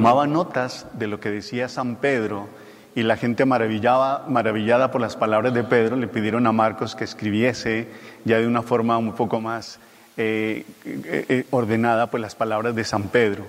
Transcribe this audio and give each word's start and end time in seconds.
tomaba 0.00 0.26
notas 0.26 0.86
de 0.94 1.08
lo 1.08 1.20
que 1.20 1.30
decía 1.30 1.68
San 1.68 1.96
Pedro 1.96 2.48
y 2.94 3.02
la 3.02 3.18
gente 3.18 3.44
maravillaba, 3.44 4.24
maravillada 4.28 4.90
por 4.90 5.02
las 5.02 5.14
palabras 5.14 5.52
de 5.52 5.62
Pedro 5.62 5.94
le 5.96 6.08
pidieron 6.08 6.46
a 6.46 6.52
Marcos 6.52 6.96
que 6.96 7.04
escribiese 7.04 7.86
ya 8.24 8.38
de 8.38 8.46
una 8.46 8.62
forma 8.62 8.96
un 8.96 9.12
poco 9.12 9.42
más 9.42 9.78
eh, 10.16 10.64
eh, 10.86 11.26
eh, 11.28 11.46
ordenada 11.50 12.06
pues 12.10 12.22
las 12.22 12.34
palabras 12.34 12.74
de 12.74 12.82
San 12.84 13.08
Pedro. 13.08 13.46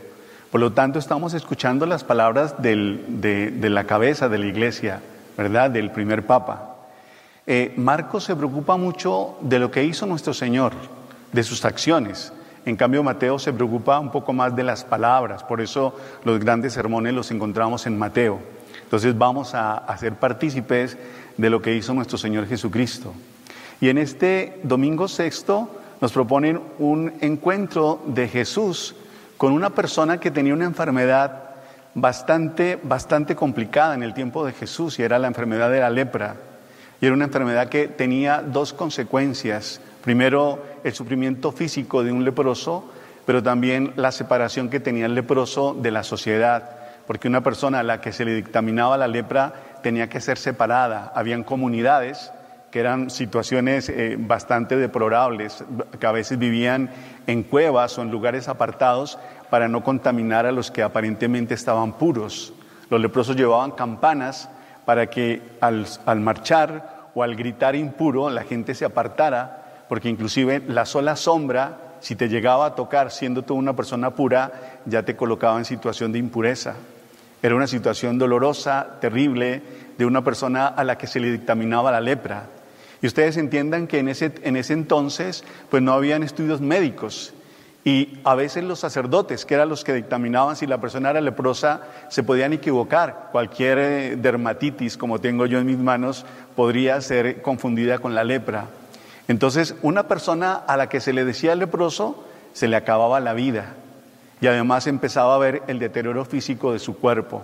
Por 0.51 0.59
lo 0.59 0.73
tanto 0.73 0.99
estamos 0.99 1.33
escuchando 1.33 1.85
las 1.85 2.03
palabras 2.03 2.61
de, 2.61 3.55
la 3.61 3.85
cabeza 3.85 4.27
de 4.27 4.37
la 4.37 4.47
iglesia, 4.47 5.01
¿verdad? 5.37 5.71
Del 5.71 5.89
primer 5.91 6.25
papa. 6.25 6.75
Marcos 7.77 8.25
se 8.25 8.35
preocupa 8.35 8.75
mucho 8.75 9.37
de 9.39 9.57
lo 9.57 9.71
que 9.71 9.85
hizo 9.85 10.05
nuestro 10.05 10.33
Señor, 10.33 10.73
de 11.31 11.43
sus 11.43 11.63
acciones. 11.63 12.33
En 12.65 12.75
cambio, 12.75 13.03
Mateo 13.03 13.39
se 13.39 13.53
preocupa 13.53 13.99
un 13.99 14.11
poco 14.11 14.33
más 14.33 14.55
de 14.55 14.63
las 14.63 14.83
palabras, 14.83 15.43
por 15.43 15.61
eso 15.61 15.95
los 16.23 16.39
grandes 16.39 16.73
sermones 16.73 17.13
los 17.13 17.31
encontramos 17.31 17.87
en 17.87 17.97
Mateo. 17.97 18.39
Entonces 18.84 19.17
vamos 19.17 19.55
a, 19.55 19.77
hacer 19.77 20.11
ser 20.11 20.20
partícipes 20.20 20.97
de 21.37 21.49
lo 21.49 21.61
que 21.61 21.75
hizo 21.75 21.93
nuestro 21.93 22.17
Señor 22.17 22.47
Jesucristo. 22.47 23.13
Y 23.79 23.89
en 23.89 23.97
este 23.97 24.59
domingo 24.63 25.07
sexto 25.07 25.70
nos 26.01 26.11
proponen 26.11 26.59
un 26.77 27.13
encuentro 27.21 28.01
de 28.05 28.27
Jesús 28.27 28.95
con 29.37 29.54
una 29.54 29.70
persona 29.71 30.20
que 30.20 30.29
tenía 30.29 30.54
una 30.54 30.65
enfermedad 30.65 31.51
bastante, 31.95 32.79
bastante 32.84 33.35
complicada 33.35 33.95
en 33.95 34.04
el 34.04 34.13
tiempo 34.13 34.45
de 34.45 34.54
Jesús 34.54 34.99
y 34.99 35.04
era 35.04 35.20
la 35.20 35.27
enfermedad 35.27 35.71
de 35.71 35.79
la 35.79 35.89
lepra. 35.89 36.35
Y 36.99 37.05
era 37.05 37.15
una 37.15 37.26
enfermedad 37.26 37.70
que 37.70 37.87
tenía 37.87 38.41
dos 38.41 38.73
consecuencias. 38.73 39.82
Primero, 40.04 40.63
el 40.84 40.94
sufrimiento 40.94 41.52
físico 41.52 42.04
de 42.04 42.12
un 42.12 42.26
leproso, 42.26 42.90
pero 43.26 43.44
también 43.44 43.94
la 43.96 44.12
separación 44.12 44.70
que 44.70 44.80
tenía 44.80 45.05
el 45.05 45.16
leproso 45.16 45.76
de 45.76 45.91
la 45.91 46.04
sociedad, 46.04 46.71
porque 47.05 47.27
una 47.27 47.41
persona 47.41 47.80
a 47.80 47.84
la 47.84 48.02
que 48.02 48.12
se 48.12 48.26
le 48.26 48.34
dictaminaba 48.34 48.98
la 48.98 49.07
lepra 49.07 49.54
tenía 49.84 50.10
que 50.10 50.22
ser 50.22 50.38
separada. 50.38 51.12
Habían 51.13 51.44
comunidades 51.44 52.32
que 52.72 52.79
eran 52.79 53.10
situaciones 53.10 53.90
eh, 53.90 54.16
bastante 54.18 54.77
deplorables, 54.77 55.63
que 55.99 56.07
a 56.07 56.12
veces 56.12 56.40
vivían 56.40 56.90
en 57.27 57.44
cuevas 57.44 57.98
o 57.98 58.02
en 58.02 58.12
lugares 58.12 58.48
apartados 58.48 59.20
para 59.49 59.68
no 59.68 59.84
contaminar 59.84 60.46
a 60.46 60.52
los 60.52 60.72
que 60.72 60.82
aparentemente 60.82 61.54
estaban 61.54 61.94
puros. 61.94 62.54
Los 62.90 63.02
leprosos 63.02 63.35
llevaban 63.35 63.72
campanas 63.72 64.50
para 64.85 65.07
que 65.07 65.41
al, 65.59 65.85
al 66.06 66.19
marchar 66.22 67.09
o 67.13 67.24
al 67.24 67.35
gritar 67.35 67.75
impuro 67.75 68.29
la 68.29 68.44
gente 68.44 68.74
se 68.74 68.85
apartara 68.85 69.60
porque 69.91 70.07
inclusive 70.07 70.63
la 70.69 70.85
sola 70.85 71.17
sombra, 71.17 71.97
si 72.00 72.16
te 72.16 72.29
llegaba 72.29 72.66
a 72.66 72.75
tocar 72.75 73.11
siendo 73.11 73.41
tú 73.41 73.56
una 73.56 73.75
persona 73.75 74.11
pura, 74.11 74.79
ya 74.85 75.03
te 75.03 75.17
colocaba 75.17 75.57
en 75.57 75.66
situación 75.66 76.13
de 76.13 76.17
impureza. 76.17 76.75
Era 77.44 77.56
una 77.56 77.67
situación 77.67 78.17
dolorosa, 78.17 79.00
terrible, 79.01 79.61
de 79.97 80.06
una 80.06 80.23
persona 80.23 80.67
a 80.67 80.85
la 80.85 80.97
que 80.97 81.07
se 81.07 81.19
le 81.19 81.29
dictaminaba 81.29 81.91
la 81.91 82.00
lepra. 82.00 82.45
Y 83.01 83.07
ustedes 83.07 83.35
entiendan 83.35 83.85
que 83.85 84.00
en 84.00 84.07
ese, 84.07 84.31
en 84.44 84.56
ese 84.56 84.72
entonces 84.72 85.44
pues 85.69 85.83
no 85.83 85.91
habían 85.91 86.23
estudios 86.23 86.61
médicos 86.61 87.33
y 87.83 88.17
a 88.23 88.33
veces 88.33 88.63
los 88.63 88.79
sacerdotes, 88.79 89.45
que 89.45 89.55
eran 89.55 89.67
los 89.67 89.83
que 89.83 89.94
dictaminaban 89.94 90.55
si 90.55 90.67
la 90.67 90.79
persona 90.79 91.09
era 91.09 91.19
leprosa, 91.19 91.81
se 92.07 92.23
podían 92.23 92.53
equivocar. 92.53 93.27
Cualquier 93.33 93.77
eh, 93.77 94.16
dermatitis, 94.16 94.95
como 94.95 95.19
tengo 95.19 95.47
yo 95.47 95.59
en 95.59 95.66
mis 95.66 95.79
manos, 95.79 96.25
podría 96.55 97.01
ser 97.01 97.41
confundida 97.41 97.99
con 97.99 98.16
la 98.16 98.23
lepra. 98.23 98.69
Entonces, 99.31 99.75
una 99.81 100.09
persona 100.09 100.55
a 100.55 100.75
la 100.75 100.89
que 100.89 100.99
se 100.99 101.13
le 101.13 101.23
decía 101.23 101.55
leproso, 101.55 102.21
se 102.51 102.67
le 102.67 102.75
acababa 102.75 103.21
la 103.21 103.31
vida 103.31 103.75
y 104.41 104.47
además 104.47 104.87
empezaba 104.87 105.35
a 105.35 105.37
ver 105.37 105.63
el 105.67 105.79
deterioro 105.79 106.25
físico 106.25 106.73
de 106.73 106.79
su 106.79 106.97
cuerpo. 106.97 107.41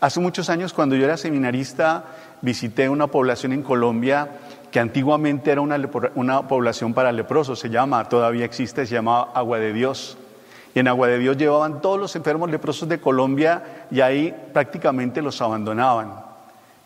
Hace 0.00 0.18
muchos 0.18 0.48
años, 0.48 0.72
cuando 0.72 0.96
yo 0.96 1.04
era 1.04 1.18
seminarista, 1.18 2.04
visité 2.40 2.88
una 2.88 3.08
población 3.08 3.52
en 3.52 3.62
Colombia 3.62 4.30
que 4.70 4.80
antiguamente 4.80 5.50
era 5.50 5.60
una, 5.60 5.78
una, 6.14 6.48
población 6.48 6.94
para 6.94 7.12
leprosos, 7.12 7.58
se 7.58 7.68
llama, 7.68 8.08
todavía 8.08 8.46
existe, 8.46 8.86
se 8.86 8.94
llamaba 8.94 9.30
Agua 9.34 9.58
de 9.58 9.74
Dios. 9.74 10.16
Y 10.74 10.78
en 10.78 10.88
Agua 10.88 11.08
de 11.08 11.18
Dios 11.18 11.36
llevaban 11.36 11.82
todos 11.82 12.00
los 12.00 12.16
enfermos 12.16 12.50
leprosos 12.50 12.88
de 12.88 12.98
Colombia 12.98 13.86
y 13.90 14.00
ahí 14.00 14.34
prácticamente 14.54 15.20
los 15.20 15.42
abandonaban. 15.42 16.14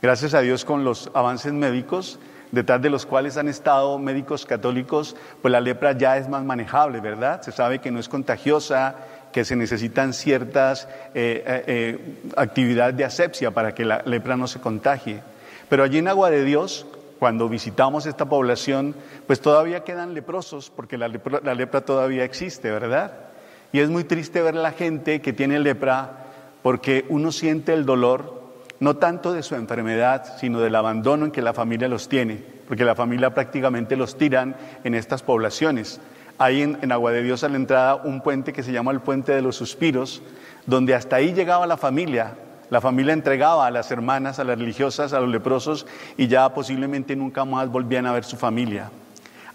Gracias 0.03 0.35
a 0.35 0.41
Dios 0.41 0.65
con 0.65 0.83
los 0.83 1.09
avances 1.15 1.53
médicos 1.53 2.19
detrás 2.55 2.81
de 2.81 2.89
los 2.89 3.05
cuales 3.05 3.37
han 3.37 3.49
estado 3.49 3.99
médicos 3.99 4.47
católicos, 4.47 5.17
pues 5.43 5.53
la 5.53 5.61
lepra 5.61 5.93
ya 5.93 6.17
es 6.17 6.29
más 6.29 6.45
manejable, 6.45 7.01
¿verdad? 7.01 7.43
Se 7.43 7.53
sabe 7.53 7.81
que 7.81 7.91
no 7.91 7.99
es 7.99 8.09
contagiosa, 8.09 8.95
que 9.33 9.45
se 9.45 9.57
necesitan 9.57 10.13
ciertas 10.13 10.89
eh, 11.15 11.43
eh, 11.45 11.65
eh, 11.67 11.99
actividades 12.37 12.97
de 12.97 13.05
asepsia 13.05 13.51
para 13.51 13.75
que 13.75 13.85
la 13.85 14.03
lepra 14.07 14.37
no 14.37 14.47
se 14.47 14.61
contagie. 14.61 15.21
Pero 15.69 15.83
allí 15.83 15.99
en 15.99 16.09
Agua 16.09 16.31
de 16.31 16.45
Dios, 16.45 16.87
cuando 17.19 17.49
visitamos 17.49 18.07
esta 18.07 18.27
población, 18.27 18.95
pues 19.27 19.41
todavía 19.41 19.83
quedan 19.83 20.15
leprosos, 20.15 20.71
porque 20.71 20.97
la 20.97 21.09
lepra, 21.09 21.41
la 21.43 21.55
lepra 21.55 21.81
todavía 21.81 22.23
existe, 22.23 22.71
¿verdad? 22.71 23.13
Y 23.73 23.81
es 23.81 23.91
muy 23.91 24.05
triste 24.05 24.41
ver 24.41 24.57
a 24.57 24.63
la 24.63 24.73
gente 24.73 25.21
que 25.21 25.33
tiene 25.33 25.59
lepra 25.59 26.27
porque 26.63 27.05
uno 27.09 27.33
siente 27.33 27.75
el 27.75 27.85
dolor 27.85 28.44
no 28.85 28.97
tanto 28.97 29.33
de 29.33 29.43
su 29.43 29.55
enfermedad, 29.55 30.37
sino 30.39 30.61
del 30.61 30.75
abandono 30.75 31.25
en 31.25 31.31
que 31.31 31.41
la 31.41 31.55
familia 31.55 31.89
los 31.89 32.07
tiene, 32.07 32.45
porque 32.69 32.85
la 32.85 32.95
familia 32.95 33.33
prácticamente 33.33 33.97
los 33.97 34.19
tiran 34.19 34.57
en 34.85 34.95
estas 34.95 35.23
poblaciones. 35.23 36.03
Hay 36.37 36.61
en, 36.61 36.93
Agua 36.93 37.11
de 37.11 37.23
Dios 37.23 37.45
a 37.45 37.49
la 37.49 37.57
entrada 37.57 37.95
un 37.95 38.21
puente 38.21 38.53
que 38.53 38.63
se 38.63 38.73
llama 38.73 38.93
el 38.93 39.01
Puente 39.01 39.33
de 39.33 39.41
los 39.41 39.57
Suspiros, 39.57 40.21
donde 40.67 40.95
hasta 40.95 41.17
ahí 41.17 41.33
llegaba 41.33 41.67
la 41.67 41.79
familia. 41.79 42.35
La 42.69 42.83
familia 42.83 43.15
entregaba 43.15 43.67
a 43.67 43.71
las 43.71 43.91
hermanas, 43.91 44.39
a 44.39 44.45
las 44.45 44.59
religiosas, 44.59 45.15
a 45.15 45.21
los 45.21 45.31
leprosos 45.31 45.87
y 46.19 46.29
ya 46.29 46.53
posiblemente 46.53 47.17
nunca 47.17 47.47
más 47.47 47.71
volvían 47.71 48.05
a 48.05 48.13
ver 48.13 48.25
su 48.25 48.37
familia. 48.37 48.91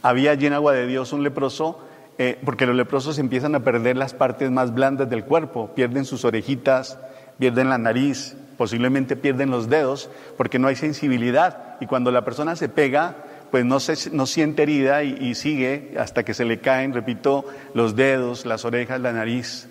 Había 0.02 0.32
allí 0.32 0.48
en 0.48 0.54
Agua 0.54 0.74
de 0.74 0.88
Dios 0.88 1.14
un 1.14 1.22
leproso, 1.22 1.80
eh, 2.18 2.40
porque 2.44 2.66
los 2.66 2.76
leprosos 2.76 3.20
empiezan 3.20 3.54
a 3.54 3.60
perder 3.60 3.96
las 3.96 4.16
partes 4.16 4.50
más 4.50 4.74
blandas 4.74 5.08
del 5.08 5.24
cuerpo, 5.24 5.70
pierden 5.76 6.06
sus 6.06 6.26
orejitas, 6.26 6.98
pierden 7.38 7.70
la 7.70 7.78
nariz, 7.78 8.36
posiblemente 8.60 9.16
pierden 9.16 9.52
los 9.52 9.70
dedos 9.70 10.10
porque 10.36 10.60
no 10.60 10.68
hay 10.68 10.76
sensibilidad 10.76 11.78
y 11.80 11.86
cuando 11.86 12.12
la 12.12 12.26
persona 12.26 12.58
se 12.58 12.68
pega, 12.68 13.16
pues 13.52 13.64
no, 13.64 13.80
se, 13.80 14.10
no 14.12 14.26
siente 14.26 14.64
herida 14.64 15.02
y, 15.02 15.16
y, 15.18 15.34
sigue 15.36 15.94
hasta 15.98 16.26
que 16.26 16.34
se 16.34 16.44
le 16.44 16.60
caen, 16.60 16.94
repito, 16.94 17.46
los 17.74 17.96
dedos, 17.96 18.46
las 18.46 18.66
orejas, 18.66 19.00
la 19.00 19.14
nariz. 19.14 19.70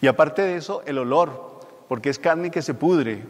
Y 0.00 0.06
aparte 0.06 0.42
de 0.42 0.54
eso, 0.54 0.84
el 0.86 0.98
olor, 0.98 1.60
porque 1.88 2.08
es 2.08 2.20
carne 2.20 2.52
que 2.52 2.62
se 2.62 2.72
pudre. 2.72 3.24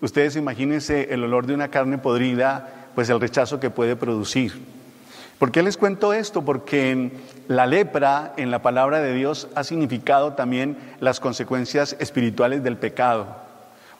Ustedes 0.00 0.34
imagínense 0.34 1.14
el 1.14 1.22
olor 1.22 1.46
de 1.46 1.54
una 1.54 1.68
carne 1.68 1.98
podrida, 1.98 2.88
pues 2.96 3.08
el 3.08 3.20
rechazo 3.20 3.60
que 3.60 3.70
puede 3.70 3.94
producir. 3.94 4.60
¿Por 5.38 5.52
qué 5.52 5.62
les 5.62 5.76
cuento 5.76 6.12
esto? 6.12 6.44
Porque 6.44 7.12
la 7.46 7.66
lepra 7.66 8.34
en 8.36 8.50
la 8.50 8.62
palabra 8.62 9.00
de 9.00 9.14
Dios 9.14 9.46
ha 9.54 9.62
significado 9.62 10.32
también 10.32 10.76
las 10.98 11.20
consecuencias 11.20 11.94
espirituales 12.00 12.64
del 12.64 12.78
pecado. 12.78 13.48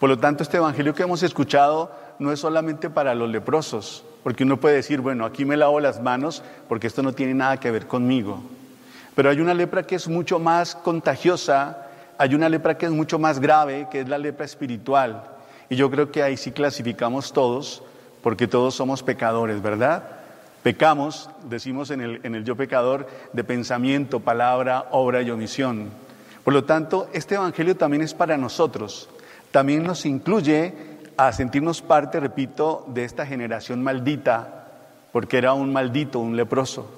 Por 0.01 0.09
lo 0.09 0.19
tanto, 0.19 0.43
este 0.43 0.57
Evangelio 0.57 0.95
que 0.95 1.03
hemos 1.03 1.23
escuchado 1.23 1.93
no 2.19 2.33
es 2.33 2.41
solamente 2.41 2.89
para 2.89 3.15
los 3.15 3.29
leprosos, 3.29 4.03
porque 4.23 4.45
uno 4.45 4.59
puede 4.59 4.77
decir, 4.77 5.03
bueno, 5.03 5.27
aquí 5.27 5.45
me 5.45 5.59
lavo 5.59 5.79
las 5.79 6.01
manos 6.01 6.43
porque 6.71 6.87
esto 6.87 7.03
no 7.03 7.13
tiene 7.13 7.35
nada 7.35 7.61
que 7.61 7.71
ver 7.71 7.87
conmigo. 7.87 8.41
Pero 9.15 9.29
hay 9.29 9.41
una 9.41 9.53
lepra 9.53 9.83
que 9.83 9.97
es 9.97 10.09
mucho 10.09 10.39
más 10.39 10.75
contagiosa, 10.75 11.87
hay 12.17 12.35
una 12.35 12.49
lepra 12.49 12.79
que 12.79 12.87
es 12.87 12.93
mucho 12.93 13.19
más 13.19 13.41
grave, 13.41 13.89
que 13.91 14.01
es 14.01 14.09
la 14.09 14.17
lepra 14.17 14.47
espiritual. 14.47 15.23
Y 15.69 15.77
yo 15.77 15.91
creo 15.91 16.11
que 16.11 16.23
ahí 16.23 16.39
sí 16.39 16.51
clasificamos 16.51 17.35
todos, 17.35 17.83
porque 18.23 18.49
todos 18.49 18.75
somos 18.75 19.03
pecadores, 19.03 19.61
¿verdad? 19.61 20.05
Pecamos, 20.63 21.29
decimos 21.45 21.91
en 21.91 22.01
el, 22.01 22.21
en 22.23 22.35
el 22.35 22.45
yo 22.45 22.57
pecador, 22.57 23.07
de 23.35 23.45
pensamiento, 23.45 24.21
palabra, 24.21 24.87
obra 24.93 25.21
y 25.21 25.31
omisión. 25.31 25.91
Por 26.43 26.55
lo 26.55 26.65
tanto, 26.65 27.07
este 27.13 27.35
Evangelio 27.35 27.77
también 27.77 28.03
es 28.03 28.15
para 28.15 28.39
nosotros 28.39 29.11
también 29.51 29.83
nos 29.83 30.07
incluye 30.07 30.75
a 31.17 31.33
sentirnos 31.33 31.83
parte, 31.83 32.21
repito, 32.21 32.85
de 32.89 33.05
esta 33.05 33.27
generación 33.27 33.83
maldita, 33.83 34.69
porque 35.13 35.39
era 35.39 35.53
un 35.53 35.73
maldito, 35.73 36.19
un 36.19 36.37
leproso. 36.37 36.91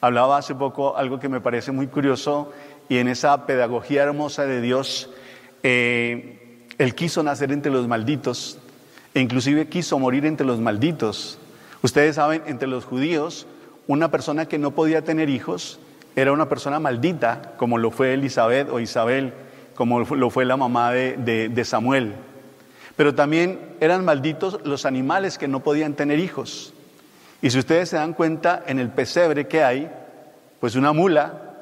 Hablaba 0.00 0.38
hace 0.38 0.54
poco 0.54 0.96
algo 0.96 1.18
que 1.18 1.28
me 1.28 1.40
parece 1.40 1.72
muy 1.72 1.86
curioso 1.86 2.52
y 2.88 2.98
en 2.98 3.08
esa 3.08 3.46
pedagogía 3.46 4.02
hermosa 4.02 4.46
de 4.46 4.60
Dios, 4.60 5.10
eh, 5.62 6.66
Él 6.78 6.94
quiso 6.94 7.22
nacer 7.22 7.52
entre 7.52 7.72
los 7.72 7.88
malditos 7.88 8.58
e 9.14 9.20
inclusive 9.20 9.68
quiso 9.68 9.98
morir 9.98 10.26
entre 10.26 10.46
los 10.46 10.60
malditos. 10.60 11.38
Ustedes 11.82 12.16
saben, 12.16 12.42
entre 12.46 12.68
los 12.68 12.84
judíos, 12.84 13.46
una 13.86 14.10
persona 14.10 14.46
que 14.46 14.58
no 14.58 14.72
podía 14.72 15.02
tener 15.02 15.28
hijos 15.28 15.78
era 16.16 16.32
una 16.32 16.48
persona 16.48 16.80
maldita, 16.80 17.54
como 17.56 17.78
lo 17.78 17.90
fue 17.90 18.14
Elizabeth 18.14 18.68
o 18.70 18.80
Isabel 18.80 19.32
como 19.74 20.00
lo 20.00 20.30
fue 20.30 20.44
la 20.44 20.56
mamá 20.56 20.92
de, 20.92 21.64
Samuel. 21.64 22.14
Pero 22.96 23.14
también 23.14 23.58
eran 23.80 24.04
malditos 24.04 24.60
los 24.64 24.86
animales 24.86 25.38
que 25.38 25.48
no 25.48 25.60
podían 25.60 25.94
tener 25.94 26.18
hijos. 26.18 26.72
Y 27.42 27.50
si 27.50 27.58
ustedes 27.58 27.88
se 27.88 27.96
dan 27.96 28.14
cuenta, 28.14 28.62
en 28.66 28.78
el 28.78 28.90
pesebre 28.90 29.48
que 29.48 29.64
hay, 29.64 29.90
pues 30.60 30.76
una 30.76 30.92
mula, 30.92 31.54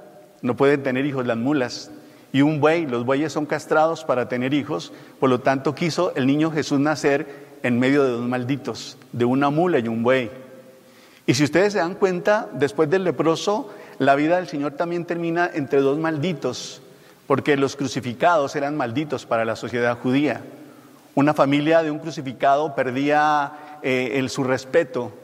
no 0.43 0.57
pueden 0.57 0.83
tener 0.83 1.07
hijos 1.07 1.27
las 1.27 1.37
mulas. 1.37 1.91
y 2.35 2.41
un 2.41 2.61
buey, 2.61 2.87
los 2.87 3.05
bueyes 3.05 3.31
son 3.31 3.45
castrados 3.45 4.05
para 4.05 4.27
tener 4.27 4.55
hijos, 4.55 4.93
por 5.21 5.29
lo 5.29 5.41
tanto 5.41 5.75
quiso 5.75 6.15
el 6.17 6.27
niño 6.27 6.51
Jesús 6.51 6.81
nacer 6.81 7.27
en 7.63 7.79
medio 7.79 8.05
de 8.05 8.11
dos 8.11 8.27
malditos, 8.27 8.97
de 9.13 9.27
una 9.27 9.51
mula 9.51 9.79
y 9.79 9.89
un 9.89 10.03
buey. 10.03 10.31
Y 11.27 11.35
si 11.35 11.45
ustedes 11.45 11.75
se 11.75 11.79
dan 11.79 11.95
cuenta, 11.95 12.49
después 12.53 12.91
del 12.91 13.05
leproso, 13.05 13.71
la 13.99 14.15
vida 14.17 14.37
del 14.37 14.49
Señor 14.49 14.73
también 14.73 15.05
termina 15.05 15.51
entre 15.53 15.81
dos 15.81 15.99
malditos, 15.99 16.82
porque 17.33 17.57
los 17.57 17.77
crucificados 17.77 18.57
eran 18.57 18.77
malditos 18.77 19.25
para 19.25 19.47
la 19.47 19.57
sociedad 19.57 19.97
judía. 19.99 20.43
Una 21.15 21.33
familia 21.33 21.83
de 21.83 21.91
un 21.91 21.99
crucificado 21.99 22.75
perdía 22.75 23.79
eh, 23.83 24.23
su 24.29 24.45
respeto, 24.45 25.15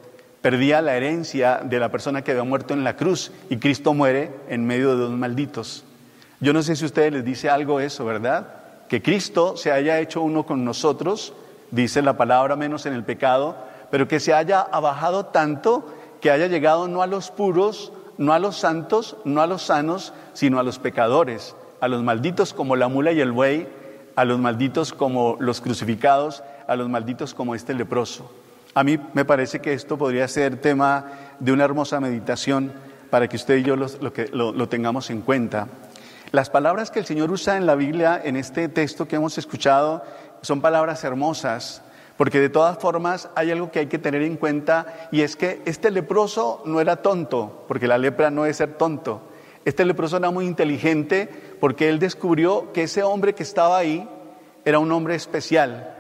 perdía 0.41 0.81
la 0.81 0.97
herencia 0.97 1.61
de 1.63 1.79
la 1.79 1.91
persona 1.91 2.25
que 2.25 2.31
había 2.31 2.45
muerto 2.45 2.73
en 2.73 2.83
la 2.83 2.97
cruz 2.97 3.31
y 3.51 3.59
Cristo 3.59 3.93
muere 3.93 4.31
en 4.49 4.67
medio 4.67 4.97
de 4.97 5.03
dos 5.03 5.11
malditos. 5.11 5.85
Yo 6.41 6.55
no 6.55 6.63
sé 6.63 6.77
si 6.77 6.85
a 6.85 6.87
ustedes 6.87 7.13
les 7.13 7.27
dice 7.27 7.51
algo 7.51 7.79
eso, 7.79 8.07
¿verdad? 8.07 8.55
Que 8.89 9.03
Cristo 9.03 9.59
se 9.59 9.71
haya 9.71 10.01
hecho 10.01 10.23
uno 10.23 10.47
con 10.47 10.65
nosotros, 10.65 11.35
dice 11.73 12.01
la 12.01 12.17
palabra 12.17 12.57
menos 12.57 12.87
en 12.87 12.95
el 12.95 13.05
pecado, 13.05 13.55
pero 13.91 14.09
que 14.09 14.19
se 14.19 14.33
haya 14.33 14.63
abajado 14.63 15.27
tanto 15.27 15.95
que 16.23 16.31
haya 16.31 16.47
llegado 16.47 16.89
no 16.89 17.03
a 17.03 17.07
los 17.07 17.31
puros, 17.31 17.93
no 18.17 18.33
a 18.33 18.39
los 18.39 18.57
santos, 18.57 19.19
no 19.27 19.43
a 19.43 19.47
los 19.47 19.61
sanos, 19.61 20.15
sino 20.33 20.59
a 20.59 20.63
los 20.63 20.79
pecadores, 20.79 21.55
a 21.81 21.89
los 21.89 22.03
malditos 22.03 22.55
como 22.55 22.77
la 22.77 22.89
mula 22.89 23.13
y 23.13 23.21
el 23.21 23.33
buey, 23.33 23.69
a 24.17 24.25
los 24.25 24.39
malditos 24.39 24.93
como 24.93 25.37
los 25.41 25.61
crucificados, 25.61 26.43
a 26.67 26.77
los 26.77 26.89
malditos 26.89 27.35
como 27.35 27.55
este 27.55 27.75
leproso. 27.75 28.33
A 28.75 28.85
mí 28.85 28.99
me 29.15 29.25
parece 29.25 29.61
que 29.61 29.73
esto 29.73 29.97
podría 29.97 30.29
ser 30.29 30.61
tema 30.61 31.07
de 31.39 31.53
una 31.53 31.65
hermosa 31.65 32.01
meditación 32.01 32.73
para 33.11 33.29
que 33.29 33.37
usted 33.37 33.57
y 33.59 33.63
yo 33.63 33.77
lo, 33.77 33.89
lo 34.53 34.69
tengamos 34.69 35.11
en 35.11 35.23
cuenta. 35.23 35.69
Las 36.31 36.51
palabras 36.51 36.91
que 36.91 36.99
el 36.99 37.07
Señor 37.07 37.31
usa 37.31 37.57
en 37.57 37.65
la 37.65 37.75
Biblia, 37.75 38.21
en 38.23 38.37
este 38.37 38.69
texto 38.69 39.09
que 39.09 39.17
hemos 39.17 39.39
escuchado, 39.39 40.05
son 40.43 40.61
palabras 40.61 41.03
hermosas, 41.05 41.83
porque 42.19 42.41
de 42.41 42.51
todas 42.51 42.77
formas 42.79 43.31
hay 43.35 43.51
algo 43.51 43.71
que 43.71 43.79
hay 43.79 43.87
que 43.87 43.99
tener 43.99 44.23
en 44.23 44.37
cuenta 44.37 45.09
y 45.13 45.23
es 45.23 45.37
que 45.37 45.63
este 45.65 45.91
leproso 45.91 46.63
no 46.67 46.81
era 46.81 46.97
tonto, 46.97 47.65
porque 47.69 47.87
la 47.87 47.97
lepra 47.97 48.31
no 48.31 48.45
es 48.45 48.57
ser 48.57 48.75
tonto. 48.75 49.23
Este 49.69 49.85
leproso 49.85 50.17
era 50.17 50.31
muy 50.31 50.47
inteligente 50.47 51.29
porque 51.61 51.91
él 51.91 51.99
descubrió 51.99 52.73
que 52.73 52.85
ese 52.85 53.03
hombre 53.03 53.35
que 53.35 53.43
estaba 53.43 53.77
ahí 53.77 54.09
era 54.65 54.79
un 54.79 54.91
hombre 54.93 55.15
especial 55.15 55.95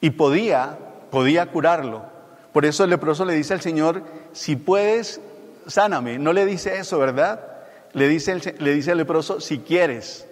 y 0.00 0.10
podía, 0.10 0.78
podía 1.10 1.46
curarlo. 1.46 2.04
Por 2.52 2.64
eso 2.64 2.84
el 2.84 2.90
leproso 2.90 3.24
le 3.24 3.34
dice 3.34 3.54
al 3.54 3.60
Señor, 3.60 4.04
si 4.32 4.54
puedes, 4.54 5.20
sáname. 5.66 6.20
No 6.20 6.32
le 6.32 6.46
dice 6.46 6.78
eso, 6.78 6.96
¿verdad? 7.00 7.40
le 7.92 8.06
dice, 8.06 8.54
le 8.60 8.72
dice 8.72 8.92
al 8.92 8.98
leproso, 8.98 9.40
si 9.40 9.58
quieres. 9.58 10.28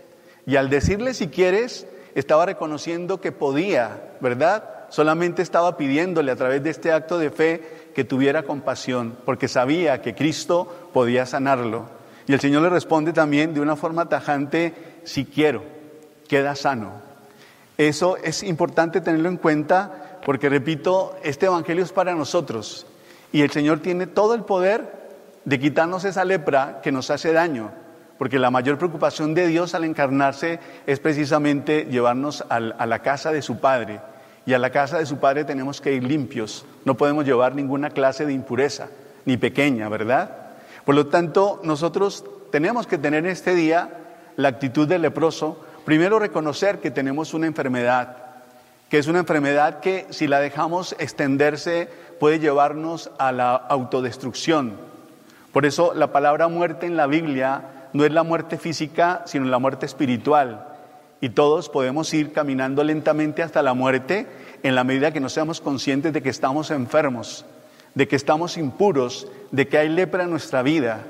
Y 0.47 0.55
al 0.55 0.71
decirle 0.71 1.13
si 1.13 1.27
quieres, 1.27 1.89
estaba 2.15 2.47
reconociendo 2.47 3.21
que 3.21 3.33
podía, 3.33 4.13
¿verdad? 4.21 4.87
Solamente 4.91 5.43
estaba 5.43 5.77
pidiéndole 5.77 6.31
a 6.31 6.37
través 6.37 6.63
de 6.63 6.71
este 6.71 6.93
acto 6.93 7.19
de 7.19 7.31
fe 7.31 7.91
que 7.97 8.05
tuviera 8.05 8.45
compasión, 8.45 9.17
porque 9.25 9.49
sabía 9.49 10.03
que 10.03 10.15
Cristo 10.15 10.73
podía 10.93 11.27
sanarlo. 11.27 12.04
Y 12.27 12.33
el 12.33 12.41
Señor 12.41 12.63
le 12.63 12.71
responde 12.71 13.13
también 13.13 13.53
de 13.53 13.61
una 13.61 13.77
forma 13.77 14.09
tajante, 14.09 14.75
si 15.05 15.25
quiero, 15.25 15.63
queda 16.29 16.57
sano. 16.57 17.03
Eso 17.77 18.17
es 18.17 18.43
importante 18.43 19.01
tenerlo 19.01 19.29
en 19.29 19.37
cuenta 19.37 20.21
porque, 20.25 20.49
repito, 20.49 21.17
este 21.23 21.47
Evangelio 21.47 21.85
es 21.85 21.93
para 21.93 22.15
nosotros 22.15 22.87
y 23.33 23.43
el 23.43 23.51
Señor 23.51 23.81
tiene 23.81 24.07
todo 24.07 24.35
el 24.35 24.45
poder 24.45 25.05
de 25.45 25.59
quitarnos 25.59 26.05
esa 26.05 26.25
lepra 26.25 26.81
que 26.83 26.93
nos 26.93 27.11
hace 27.11 27.33
daño, 27.33 27.73
porque 28.17 28.39
la 28.39 28.51
mayor 28.51 28.79
preocupación 28.79 29.35
de 29.35 29.49
Dios 29.49 29.75
al 29.75 29.85
encarnarse 29.85 30.61
es 30.87 31.01
precisamente 31.01 31.87
llevarnos 31.91 32.45
a 32.49 32.87
la 32.87 32.99
casa 33.01 33.33
de 33.33 33.43
su 33.43 33.59
Padre. 33.59 34.01
Y 34.47 34.53
a 34.53 34.59
la 34.59 34.71
casa 34.71 34.99
de 34.99 35.07
su 35.07 35.19
Padre 35.19 35.45
tenemos 35.45 35.81
que 35.81 35.95
ir 35.95 36.05
limpios, 36.05 36.65
no 36.85 36.97
podemos 36.97 37.25
llevar 37.25 37.55
ninguna 37.55 37.91
clase 37.91 38.25
de 38.25 38.33
impureza, 38.33 38.89
ni 39.25 39.37
pequeña, 39.37 39.89
¿verdad? 39.89 40.44
Por 40.85 40.95
lo 40.95 41.07
tanto, 41.07 41.61
nosotros 41.63 42.25
tenemos 42.51 42.87
que 42.87 42.99
tener 42.99 43.25
en 43.25 43.31
este 43.31 43.55
día 43.55 43.91
la 44.37 44.49
actitud 44.49 44.87
del 44.87 45.03
leproso, 45.03 45.65
primero 45.85 46.19
reconocer 46.19 46.81
que 46.81 46.91
tenemos 46.91 47.35
una 47.35 47.47
enfermedad, 47.47 48.17
que 48.89 48.99
es 48.99 49.07
una 49.07 49.21
enfermedad 49.21 49.81
que 49.81 50.07
si 50.11 50.27
la 50.27 50.41
dejamos 50.41 50.95
extenderse 50.99 51.89
puede 52.21 52.39
llevarnos 52.39 53.11
a 53.19 53.33
la 53.33 53.55
autodestrucción, 53.55 54.77
por 55.55 55.67
eso 55.67 55.95
la 55.95 56.11
palabra 56.11 56.49
muerte 56.49 56.85
en 56.85 56.97
la 56.97 57.07
Biblia 57.07 57.89
no 57.93 58.05
es 58.05 58.11
la 58.11 58.25
muerte 58.25 58.59
física, 58.59 59.23
sino 59.25 59.45
la 59.47 59.61
muerte 59.61 59.87
espiritual. 59.87 60.67
Y 61.21 61.29
todos 61.29 61.69
podemos 61.69 62.13
ir 62.13 62.33
caminando 62.33 62.83
lentamente 62.83 63.41
hasta 63.41 63.63
la 63.63 63.73
muerte 63.73 64.27
en 64.65 64.75
la 64.75 64.83
medida 64.83 65.13
que 65.13 65.21
no 65.21 65.29
seamos 65.29 65.61
conscientes 65.61 66.13
de 66.13 66.23
que 66.23 66.29
estamos 66.29 66.73
enfermos, 66.73 67.47
de 67.95 68.09
que 68.09 68.17
estamos 68.17 68.57
impuros, 68.57 69.29
de 69.51 69.69
que 69.69 69.79
hay 69.79 69.89
lepra 69.89 70.25
en 70.25 70.31
nuestra 70.31 70.63
vida, 70.63 71.05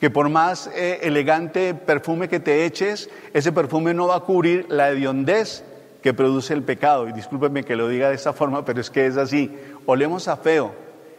que 0.00 0.10
por 0.10 0.28
más 0.28 0.70
eh, 0.74 1.00
elegante 1.02 1.74
perfume 1.74 2.28
que 2.28 2.40
te 2.40 2.64
eches, 2.64 3.10
ese 3.32 3.52
perfume 3.52 3.94
no 3.94 4.08
va 4.08 4.16
a 4.16 4.20
cubrir 4.20 4.66
la 4.68 4.90
hediondez 4.90 5.64
que 6.02 6.14
produce 6.14 6.52
el 6.52 6.62
pecado. 6.62 7.08
Y 7.08 7.12
discúlpenme 7.12 7.64
que 7.64 7.76
lo 7.76 7.88
diga 7.88 8.08
de 8.08 8.14
esa 8.14 8.32
forma, 8.32 8.64
pero 8.64 8.80
es 8.80 8.90
que 8.90 9.06
es 9.06 9.16
así. 9.16 9.50
Olemos 9.86 10.28
a 10.28 10.36
feo, 10.36 10.74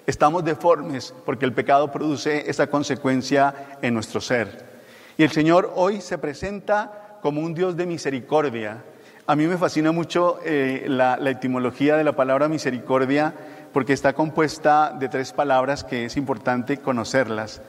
Estamos 0.08 0.46
deformes 0.46 1.16
porque 1.26 1.46
el 1.46 1.54
pecado 1.54 1.92
produce 1.92 2.48
esa 2.48 2.68
consecuencia 2.68 3.78
en 3.82 3.96
nuestro 3.96 4.22
ser. 4.22 4.64
Y 5.18 5.24
el 5.24 5.32
Señor 5.32 5.72
hoy 5.76 6.00
se 6.00 6.20
presenta 6.20 7.18
como 7.24 7.42
un 7.42 7.56
Dios 7.56 7.76
de 7.76 7.88
misericordia. 7.88 8.84
A 9.26 9.36
mí 9.36 9.48
me 9.48 9.58
fascina 9.58 9.92
mucho 9.92 10.40
eh, 10.46 10.86
la 10.88 11.18
etimología 11.26 11.98
de 11.98 12.04
la 12.04 12.16
palabra 12.16 12.48
misericordia 12.48 13.34
porque 13.76 13.92
está 13.92 14.14
compuesta 14.14 14.96
de 14.98 15.10
tres 15.10 15.34
palabras 15.34 15.84
que 15.84 16.06
es 16.06 16.16
importante 16.16 16.78
conocerlas. 16.78 17.62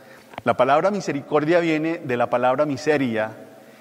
La 0.45 0.57
palabra 0.57 0.93
misericordia 0.93 1.59
viene 1.59 1.99
de 1.99 2.17
la 2.17 2.31
palabra 2.31 2.65
miseria, 2.65 3.33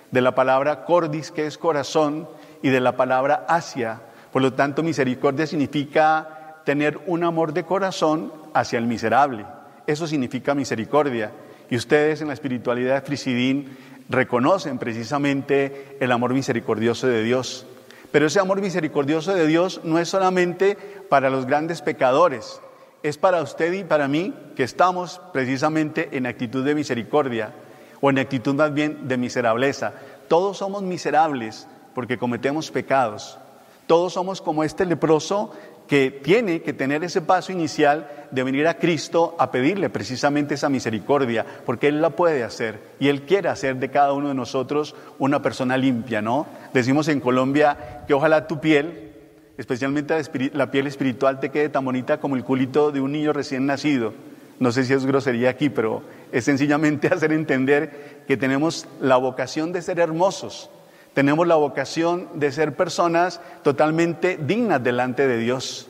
de 0.10 0.22
la 0.22 0.34
palabra 0.34 0.86
cordis, 0.86 1.30
que 1.30 1.46
es 1.46 1.60
corazón, 1.60 2.28
y 2.64 2.70
de 2.70 2.80
la 2.80 2.98
palabra 2.98 3.46
asia. 3.48 4.02
Por 4.34 4.42
lo 4.42 4.54
tanto, 4.54 4.82
misericordia 4.82 5.46
significa 5.46 6.62
tener 6.66 7.00
un 7.06 7.24
amor 7.24 7.54
de 7.54 7.64
corazón 7.64 8.34
hacia 8.56 8.80
el 8.80 8.88
miserable. 8.88 9.46
Eso 9.86 10.08
significa 10.08 10.56
misericordia. 10.56 11.32
Y 11.70 11.76
ustedes 11.76 12.22
en 12.22 12.30
la 12.30 12.34
espiritualidad 12.34 12.96
de 12.96 13.02
Frisidín 13.02 13.78
reconocen 14.10 14.80
precisamente 14.80 15.96
el 16.00 16.12
amor 16.12 16.34
misericordioso 16.34 17.06
de 17.06 17.22
Dios. 17.22 17.68
Pero 18.16 18.28
ese 18.28 18.40
amor 18.40 18.62
misericordioso 18.62 19.34
de 19.34 19.46
Dios 19.46 19.82
no 19.84 20.00
es 20.00 20.08
solamente 20.08 20.78
para 21.10 21.30
los 21.30 21.46
grandes 21.46 21.82
pecadores, 21.82 22.62
es 23.04 23.18
para 23.18 23.42
usted 23.42 23.74
y 23.74 23.84
para 23.84 24.08
mí 24.08 24.34
que 24.56 24.64
estamos 24.64 25.20
precisamente 25.34 26.08
en 26.14 26.26
actitud 26.26 26.64
de 26.64 26.76
misericordia 26.76 27.54
o 28.00 28.10
en 28.10 28.18
actitud 28.18 28.56
más 28.56 28.74
bien 28.74 29.10
de 29.10 29.18
miserableza. 29.18 29.96
Todos 30.30 30.60
somos 30.60 30.82
miserables 30.82 31.68
porque 31.94 32.18
cometemos 32.18 32.72
pecados. 32.72 33.38
Todos 33.86 34.14
somos 34.14 34.42
como 34.42 34.64
este 34.64 34.86
leproso 34.86 35.52
que 35.88 36.12
tiene 36.12 36.62
que 36.62 36.74
tener 36.74 37.04
ese 37.04 37.22
paso 37.22 37.52
inicial 37.52 38.10
de 38.32 38.44
venir 38.44 38.68
a 38.68 38.78
Cristo 38.78 39.36
a 39.38 39.52
pedirle 39.52 39.90
precisamente 39.90 40.56
esa 40.56 40.70
misericordia, 40.70 41.46
porque 41.66 41.88
Él 41.88 42.02
la 42.02 42.12
puede 42.12 42.44
hacer 42.44 42.80
y 43.00 43.08
Él 43.08 43.24
quiere 43.24 43.50
hacer 43.50 43.78
de 43.78 43.92
cada 43.92 44.14
uno 44.14 44.30
de 44.30 44.34
nosotros 44.34 44.96
una 45.20 45.42
persona 45.42 45.78
limpia, 45.78 46.22
¿no? 46.22 46.48
Decimos 46.74 47.08
en 47.08 47.20
Colombia 47.20 48.04
que 48.08 48.14
ojalá 48.14 48.48
tu 48.48 48.60
piel, 48.60 49.12
especialmente 49.58 50.16
la 50.54 50.72
piel 50.72 50.88
espiritual, 50.88 51.40
te 51.40 51.50
quede 51.50 51.70
tan 51.70 51.86
bonita 51.86 52.20
como 52.20 52.36
el 52.36 52.44
culito 52.44 52.92
de 52.92 53.02
un 53.02 53.12
niño 53.12 53.32
recién 53.32 53.66
nacido. 53.66 54.14
No 54.60 54.72
sé 54.72 54.86
si 54.86 54.94
es 54.94 55.06
grosería 55.06 55.50
aquí, 55.50 55.70
pero 55.70 56.02
es 56.32 56.46
sencillamente 56.46 57.08
hacer 57.12 57.32
entender 57.32 58.24
que 58.28 58.38
tenemos 58.38 58.88
la 59.00 59.18
vocación 59.18 59.72
de 59.72 59.82
ser 59.82 60.00
hermosos, 60.00 60.70
tenemos 61.16 61.48
la 61.48 61.56
vocación 61.56 62.28
de 62.34 62.52
ser 62.52 62.76
personas 62.76 63.40
totalmente 63.64 64.38
dignas 64.38 64.84
delante 64.84 65.26
de 65.26 65.38
Dios. 65.38 65.88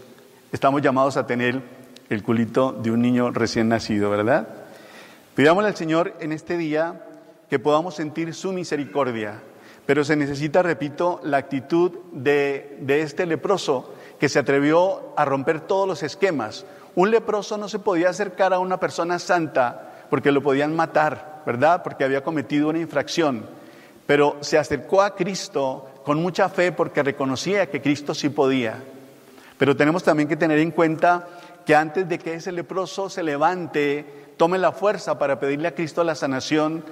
Estamos 0.52 0.84
llamados 0.84 1.18
a 1.18 1.26
tener 1.26 1.64
el 2.12 2.22
culito 2.22 2.74
de 2.74 2.92
un 2.92 3.02
niño 3.02 3.32
recién 3.32 3.68
nacido, 3.68 4.12
¿verdad? 4.12 4.48
Pidámosle 5.34 5.70
al 5.70 5.76
Señor 5.76 6.14
en 6.20 6.32
este 6.32 6.58
día 6.58 7.02
que 7.50 7.58
podamos 7.58 7.96
sentir 7.96 8.36
su 8.36 8.54
misericordia, 8.54 9.42
pero 9.88 10.04
se 10.04 10.16
necesita, 10.16 10.62
repito, 10.62 11.20
la 11.24 11.38
actitud 11.38 11.92
de, 12.12 12.78
de 12.82 13.02
este 13.02 13.26
leproso 13.26 13.96
que 14.20 14.30
se 14.30 14.38
atrevió 14.38 15.12
a 15.18 15.26
romper 15.26 15.60
todos 15.60 15.88
los 15.88 16.04
esquemas. 16.04 16.68
Un 16.94 17.10
leproso 17.10 17.58
no 17.58 17.68
se 17.68 17.80
podía 17.80 18.10
acercar 18.10 18.54
a 18.54 18.60
una 18.60 18.80
persona 18.80 19.18
santa 19.18 20.06
porque 20.12 20.32
lo 20.32 20.44
podían 20.44 20.76
matar, 20.76 21.42
¿verdad? 21.48 21.82
Porque 21.82 22.04
había 22.04 22.24
cometido 22.24 22.70
una 22.70 22.80
infracción 22.80 23.65
pero 24.06 24.38
se 24.42 24.58
acercó 24.58 25.02
a 25.02 25.16
Cristo 25.16 25.88
con 26.04 26.22
mucha 26.22 26.50
fe 26.50 26.72
porque 26.72 27.04
reconocía 27.04 27.70
que 27.70 27.82
Cristo 27.82 28.14
sí 28.14 28.30
podía. 28.30 28.84
Pero 29.58 29.76
tenemos 29.76 30.04
también 30.04 30.30
que 30.30 30.38
tener 30.38 30.60
en 30.60 30.72
cuenta 30.72 31.28
que 31.66 31.76
antes 31.76 32.08
de 32.08 32.20
que 32.20 32.36
ese 32.36 32.52
leproso 32.52 33.10
se 33.10 33.24
levante, 33.24 34.06
tome 34.38 34.58
la 34.58 34.72
fuerza 34.72 35.18
para 35.18 35.40
pedirle 35.40 35.70
a 35.70 35.76
Cristo 35.76 36.04
la 36.04 36.16
sanación, 36.16 36.84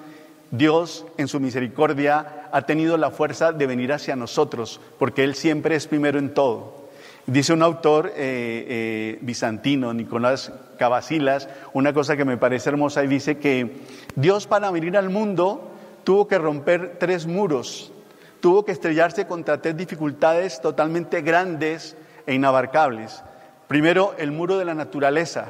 Dios 0.50 1.05
en 1.17 1.27
su 1.27 1.39
misericordia 1.39 2.50
ha 2.51 2.62
tenido 2.63 2.98
la 2.98 3.12
fuerza 3.12 3.51
de 3.51 3.67
venir 3.67 3.91
hacia 3.93 4.15
nosotros, 4.15 4.79
porque 4.98 5.24
Él 5.24 5.36
siempre 5.36 5.75
es 5.75 5.88
primero 5.88 6.20
en 6.20 6.34
todo. 6.34 6.84
Dice 7.25 7.53
un 7.53 7.63
autor 7.63 8.08
eh, 8.08 8.13
eh, 8.17 9.17
bizantino, 9.22 9.93
Nicolás 9.93 10.51
Cavasilas, 10.77 11.48
una 11.74 11.93
cosa 11.93 12.17
que 12.17 12.25
me 12.25 12.38
parece 12.38 12.70
hermosa 12.70 13.03
y 13.03 13.08
dice 13.08 13.38
que 13.38 13.77
Dios 14.15 14.46
para 14.46 14.72
venir 14.72 14.98
al 14.98 15.10
mundo 15.10 15.73
tuvo 16.03 16.27
que 16.27 16.38
romper 16.38 16.98
tres 17.00 17.25
muros, 17.25 17.91
tuvo 18.39 18.65
que 18.65 18.72
estrellarse 18.72 19.27
contra 19.27 19.62
tres 19.62 19.77
dificultades 19.77 20.62
totalmente 20.62 21.22
grandes 21.22 21.95
e 22.25 22.33
inabarcables. 22.33 23.24
Primero, 23.67 24.13
el 24.17 24.31
muro 24.31 24.57
de 24.57 24.65
la 24.65 24.74
naturaleza. 24.74 25.48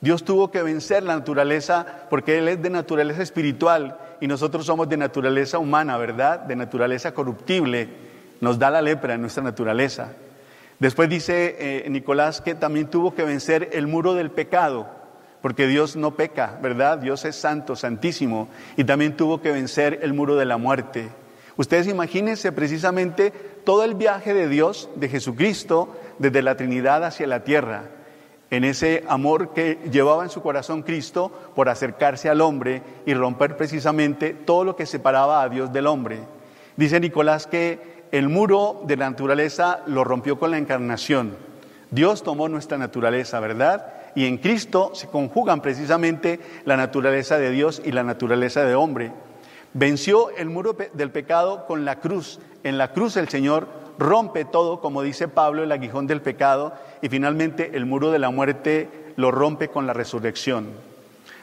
Dios 0.00 0.24
tuvo 0.24 0.50
que 0.50 0.62
vencer 0.62 1.02
la 1.02 1.16
naturaleza 1.16 1.86
porque 2.10 2.38
Él 2.38 2.48
es 2.48 2.62
de 2.62 2.70
naturaleza 2.70 3.22
espiritual 3.22 3.98
y 4.20 4.26
nosotros 4.26 4.66
somos 4.66 4.88
de 4.88 4.96
naturaleza 4.96 5.58
humana, 5.58 5.96
¿verdad? 5.96 6.40
De 6.40 6.56
naturaleza 6.56 7.12
corruptible. 7.12 7.88
Nos 8.40 8.58
da 8.58 8.70
la 8.70 8.82
lepra 8.82 9.14
en 9.14 9.20
nuestra 9.20 9.42
naturaleza. 9.42 10.12
Después 10.78 11.08
dice 11.08 11.56
eh, 11.58 11.90
Nicolás 11.90 12.40
que 12.40 12.56
también 12.56 12.88
tuvo 12.88 13.14
que 13.14 13.22
vencer 13.22 13.70
el 13.72 13.86
muro 13.86 14.14
del 14.14 14.32
pecado, 14.32 14.88
porque 15.42 15.66
Dios 15.66 15.96
no 15.96 16.12
peca, 16.12 16.58
¿verdad? 16.62 16.98
Dios 16.98 17.24
es 17.24 17.36
santo, 17.36 17.76
santísimo, 17.76 18.48
y 18.76 18.84
también 18.84 19.16
tuvo 19.16 19.42
que 19.42 19.52
vencer 19.52 19.98
el 20.02 20.14
muro 20.14 20.36
de 20.36 20.46
la 20.46 20.56
muerte. 20.56 21.10
Ustedes 21.56 21.88
imagínense 21.88 22.52
precisamente 22.52 23.30
todo 23.64 23.84
el 23.84 23.94
viaje 23.94 24.32
de 24.32 24.48
Dios, 24.48 24.88
de 24.94 25.08
Jesucristo, 25.08 25.94
desde 26.18 26.42
la 26.42 26.56
Trinidad 26.56 27.04
hacia 27.04 27.26
la 27.26 27.44
tierra, 27.44 27.82
en 28.50 28.64
ese 28.64 29.04
amor 29.08 29.52
que 29.52 29.78
llevaba 29.90 30.22
en 30.22 30.30
su 30.30 30.42
corazón 30.42 30.82
Cristo 30.82 31.32
por 31.54 31.68
acercarse 31.68 32.28
al 32.28 32.40
hombre 32.40 32.82
y 33.04 33.14
romper 33.14 33.56
precisamente 33.56 34.34
todo 34.34 34.64
lo 34.64 34.76
que 34.76 34.86
separaba 34.86 35.42
a 35.42 35.48
Dios 35.48 35.72
del 35.72 35.86
hombre. 35.86 36.20
Dice 36.76 37.00
Nicolás 37.00 37.46
que 37.46 38.02
el 38.12 38.28
muro 38.28 38.82
de 38.84 38.96
la 38.96 39.10
naturaleza 39.10 39.80
lo 39.86 40.04
rompió 40.04 40.38
con 40.38 40.50
la 40.50 40.58
encarnación. 40.58 41.34
Dios 41.90 42.22
tomó 42.22 42.48
nuestra 42.48 42.78
naturaleza, 42.78 43.40
¿verdad? 43.40 44.01
Y 44.14 44.26
en 44.26 44.38
Cristo 44.38 44.92
se 44.94 45.08
conjugan 45.08 45.62
precisamente 45.62 46.40
la 46.64 46.76
naturaleza 46.76 47.38
de 47.38 47.50
Dios 47.50 47.82
y 47.84 47.92
la 47.92 48.02
naturaleza 48.02 48.64
de 48.64 48.74
hombre. 48.74 49.12
Venció 49.74 50.30
el 50.36 50.50
muro 50.50 50.76
del 50.92 51.10
pecado 51.10 51.66
con 51.66 51.84
la 51.84 52.00
cruz. 52.00 52.38
En 52.62 52.76
la 52.76 52.92
cruz 52.92 53.16
el 53.16 53.28
Señor 53.28 53.68
rompe 53.98 54.44
todo, 54.44 54.80
como 54.80 55.02
dice 55.02 55.28
Pablo, 55.28 55.62
el 55.62 55.72
aguijón 55.72 56.06
del 56.06 56.20
pecado, 56.20 56.74
y 57.00 57.08
finalmente 57.08 57.72
el 57.74 57.86
muro 57.86 58.10
de 58.10 58.18
la 58.18 58.30
muerte 58.30 58.88
lo 59.16 59.30
rompe 59.30 59.68
con 59.68 59.86
la 59.86 59.92
resurrección. 59.92 60.68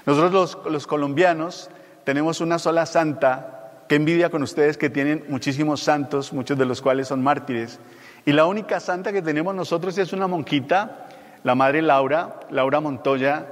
Nosotros 0.06 0.58
los, 0.66 0.88
colombianos 0.88 1.70
tenemos 2.04 2.42
una 2.42 2.60
sola 2.60 2.86
santa 2.86 3.56
Qué 3.90 3.96
envidia 3.96 4.30
con 4.30 4.44
ustedes 4.44 4.78
que 4.78 4.92
tienen 4.92 5.26
muchísimos 5.30 5.82
santos, 5.82 6.32
muchos 6.32 6.56
de 6.60 6.66
los 6.66 6.80
cuales 6.80 7.08
son 7.08 7.24
mártires. 7.24 7.80
Y 8.24 8.34
la 8.34 8.46
única 8.46 8.80
santa 8.80 9.12
que 9.12 9.24
tenemos 9.24 9.56
nosotros 9.56 9.98
es 9.98 10.14
una 10.14 10.28
monjita, 10.28 11.09
la 11.44 11.56
madre 11.56 11.82
Laura, 11.82 12.40
Laura 12.50 12.80
Montoya, 12.80 13.48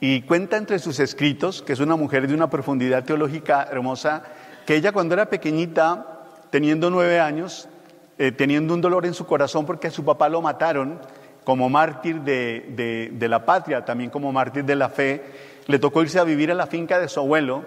y 0.00 0.22
cuenta 0.22 0.56
entre 0.56 0.78
sus 0.78 0.98
escritos, 0.98 1.62
que 1.62 1.72
es 1.72 1.80
una 1.80 1.96
mujer 1.96 2.26
de 2.26 2.34
una 2.34 2.48
profundidad 2.48 3.04
teológica 3.04 3.68
hermosa, 3.70 4.22
que 4.66 4.76
ella 4.76 4.92
cuando 4.92 5.14
era 5.14 5.26
pequeñita, 5.26 6.24
teniendo 6.50 6.90
nueve 6.90 7.20
años, 7.20 7.68
eh, 8.18 8.32
teniendo 8.32 8.74
un 8.74 8.80
dolor 8.80 9.06
en 9.06 9.14
su 9.14 9.26
corazón 9.26 9.66
porque 9.66 9.88
a 9.88 9.90
su 9.90 10.04
papá 10.04 10.28
lo 10.28 10.42
mataron 10.42 10.98
como 11.44 11.68
mártir 11.68 12.20
de, 12.20 13.10
de 13.12 13.28
la 13.28 13.44
patria, 13.44 13.84
también 13.84 14.10
como 14.10 14.32
mártir 14.32 14.64
de 14.64 14.76
la 14.76 14.88
fe, 14.88 15.22
le 15.66 15.78
tocó 15.78 16.02
irse 16.02 16.18
a 16.18 16.24
vivir 16.24 16.50
a 16.50 16.54
la 16.54 16.66
finca 16.66 16.98
de 16.98 17.08
su 17.08 17.20
abuelo 17.20 17.64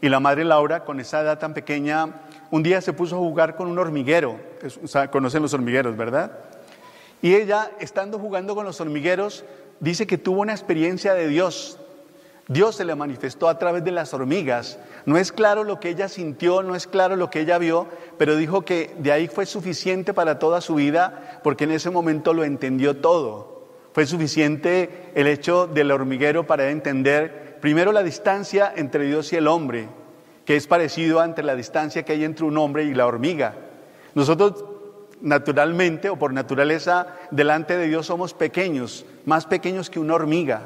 y 0.00 0.08
la 0.08 0.18
madre 0.18 0.44
Laura, 0.44 0.84
con 0.84 0.98
esa 0.98 1.20
edad 1.20 1.38
tan 1.38 1.54
pequeña, 1.54 2.08
un 2.50 2.62
día 2.62 2.80
se 2.80 2.92
puso 2.92 3.14
a 3.16 3.18
jugar 3.20 3.54
con 3.54 3.68
un 3.68 3.78
hormiguero. 3.78 4.38
conocen 5.10 5.42
los 5.42 5.54
hormigueros, 5.54 5.96
¿verdad? 5.96 6.32
Y 7.22 7.34
ella, 7.34 7.70
estando 7.80 8.18
jugando 8.18 8.54
con 8.54 8.66
los 8.66 8.80
hormigueros, 8.80 9.44
dice 9.80 10.06
que 10.06 10.18
tuvo 10.18 10.42
una 10.42 10.52
experiencia 10.52 11.14
de 11.14 11.28
Dios. 11.28 11.78
Dios 12.48 12.76
se 12.76 12.84
le 12.84 12.94
manifestó 12.94 13.48
a 13.48 13.58
través 13.58 13.84
de 13.84 13.92
las 13.92 14.12
hormigas. 14.12 14.78
No 15.06 15.16
es 15.16 15.32
claro 15.32 15.64
lo 15.64 15.80
que 15.80 15.88
ella 15.88 16.08
sintió, 16.08 16.62
no 16.62 16.74
es 16.74 16.86
claro 16.86 17.16
lo 17.16 17.30
que 17.30 17.40
ella 17.40 17.56
vio, 17.56 17.86
pero 18.18 18.36
dijo 18.36 18.62
que 18.66 18.94
de 18.98 19.12
ahí 19.12 19.28
fue 19.28 19.46
suficiente 19.46 20.12
para 20.12 20.38
toda 20.38 20.60
su 20.60 20.74
vida 20.74 21.40
porque 21.42 21.64
en 21.64 21.70
ese 21.70 21.88
momento 21.88 22.34
lo 22.34 22.44
entendió 22.44 22.96
todo. 22.98 23.68
Fue 23.94 24.04
suficiente 24.04 25.10
el 25.14 25.28
hecho 25.28 25.66
del 25.66 25.90
hormiguero 25.92 26.46
para 26.46 26.70
entender 26.70 27.52
Primero 27.62 27.92
la 27.92 28.02
distancia 28.02 28.72
entre 28.74 29.04
Dios 29.04 29.32
y 29.32 29.36
el 29.36 29.46
hombre, 29.46 29.86
que 30.44 30.56
es 30.56 30.66
parecido 30.66 31.22
entre 31.22 31.44
la 31.44 31.54
distancia 31.54 32.02
que 32.02 32.10
hay 32.10 32.24
entre 32.24 32.44
un 32.44 32.58
hombre 32.58 32.82
y 32.82 32.92
la 32.92 33.06
hormiga. 33.06 33.54
Nosotros 34.16 34.64
naturalmente 35.22 36.10
o 36.10 36.16
por 36.16 36.32
naturaleza 36.32 37.06
delante 37.30 37.76
de 37.76 37.86
Dios 37.86 38.06
somos 38.06 38.34
pequeños, 38.34 39.06
más 39.24 39.46
pequeños 39.46 39.88
que 39.88 40.00
una 40.00 40.14
hormiga. 40.14 40.62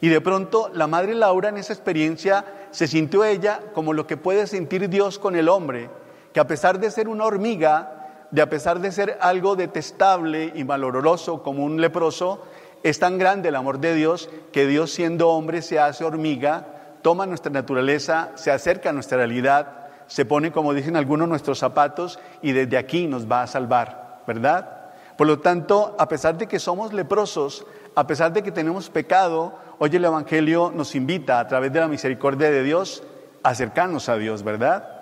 Y 0.00 0.08
de 0.08 0.20
pronto 0.20 0.70
la 0.74 0.88
madre 0.88 1.14
Laura 1.14 1.50
en 1.50 1.58
esa 1.58 1.72
experiencia 1.72 2.44
se 2.72 2.88
sintió 2.88 3.24
ella 3.24 3.60
como 3.74 3.92
lo 3.92 4.06
que 4.06 4.16
puede 4.16 4.46
sentir 4.46 4.88
Dios 4.88 5.18
con 5.18 5.36
el 5.36 5.48
hombre, 5.48 5.90
que 6.32 6.40
a 6.40 6.46
pesar 6.46 6.80
de 6.80 6.90
ser 6.90 7.06
una 7.06 7.24
hormiga, 7.24 8.26
de 8.30 8.42
a 8.42 8.48
pesar 8.50 8.80
de 8.80 8.90
ser 8.90 9.18
algo 9.20 9.54
detestable 9.54 10.52
y 10.54 10.64
maloloroso 10.64 11.42
como 11.42 11.64
un 11.64 11.80
leproso, 11.80 12.42
es 12.82 12.98
tan 12.98 13.18
grande 13.18 13.50
el 13.50 13.56
amor 13.56 13.78
de 13.78 13.94
Dios 13.94 14.28
que 14.50 14.66
Dios 14.66 14.90
siendo 14.90 15.28
hombre 15.28 15.62
se 15.62 15.78
hace 15.78 16.04
hormiga, 16.04 16.66
toma 17.02 17.26
nuestra 17.26 17.52
naturaleza, 17.52 18.30
se 18.34 18.50
acerca 18.50 18.90
a 18.90 18.92
nuestra 18.92 19.18
realidad, 19.18 19.81
se 20.06 20.24
pone, 20.24 20.52
como 20.52 20.74
dicen 20.74 20.96
algunos, 20.96 21.28
nuestros 21.28 21.58
zapatos 21.58 22.18
y 22.42 22.52
desde 22.52 22.76
aquí 22.76 23.06
nos 23.06 23.30
va 23.30 23.42
a 23.42 23.46
salvar, 23.46 24.22
¿verdad? 24.26 24.82
Por 25.16 25.26
lo 25.26 25.40
tanto, 25.40 25.94
a 25.98 26.08
pesar 26.08 26.36
de 26.36 26.46
que 26.46 26.58
somos 26.58 26.92
leprosos, 26.92 27.66
a 27.94 28.06
pesar 28.06 28.32
de 28.32 28.42
que 28.42 28.52
tenemos 28.52 28.90
pecado, 28.90 29.58
hoy 29.78 29.90
el 29.94 30.04
Evangelio 30.04 30.72
nos 30.74 30.94
invita 30.94 31.40
a 31.40 31.46
través 31.46 31.72
de 31.72 31.80
la 31.80 31.88
misericordia 31.88 32.50
de 32.50 32.62
Dios 32.62 33.02
a 33.42 33.50
acercarnos 33.50 34.08
a 34.08 34.16
Dios, 34.16 34.42
¿verdad? 34.42 34.92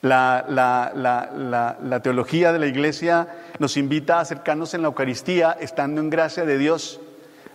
La, 0.00 0.44
la, 0.48 2.00
teología 2.02 2.52
de 2.52 2.58
la 2.58 2.66
Iglesia 2.66 3.28
nos 3.58 3.76
invita 3.76 4.18
a 4.18 4.20
acercarnos 4.20 4.74
en 4.74 4.82
la 4.82 4.88
Eucaristía 4.88 5.56
estando 5.60 6.00
en 6.00 6.10
gracia 6.10 6.44
de 6.44 6.56
Dios. 6.56 7.00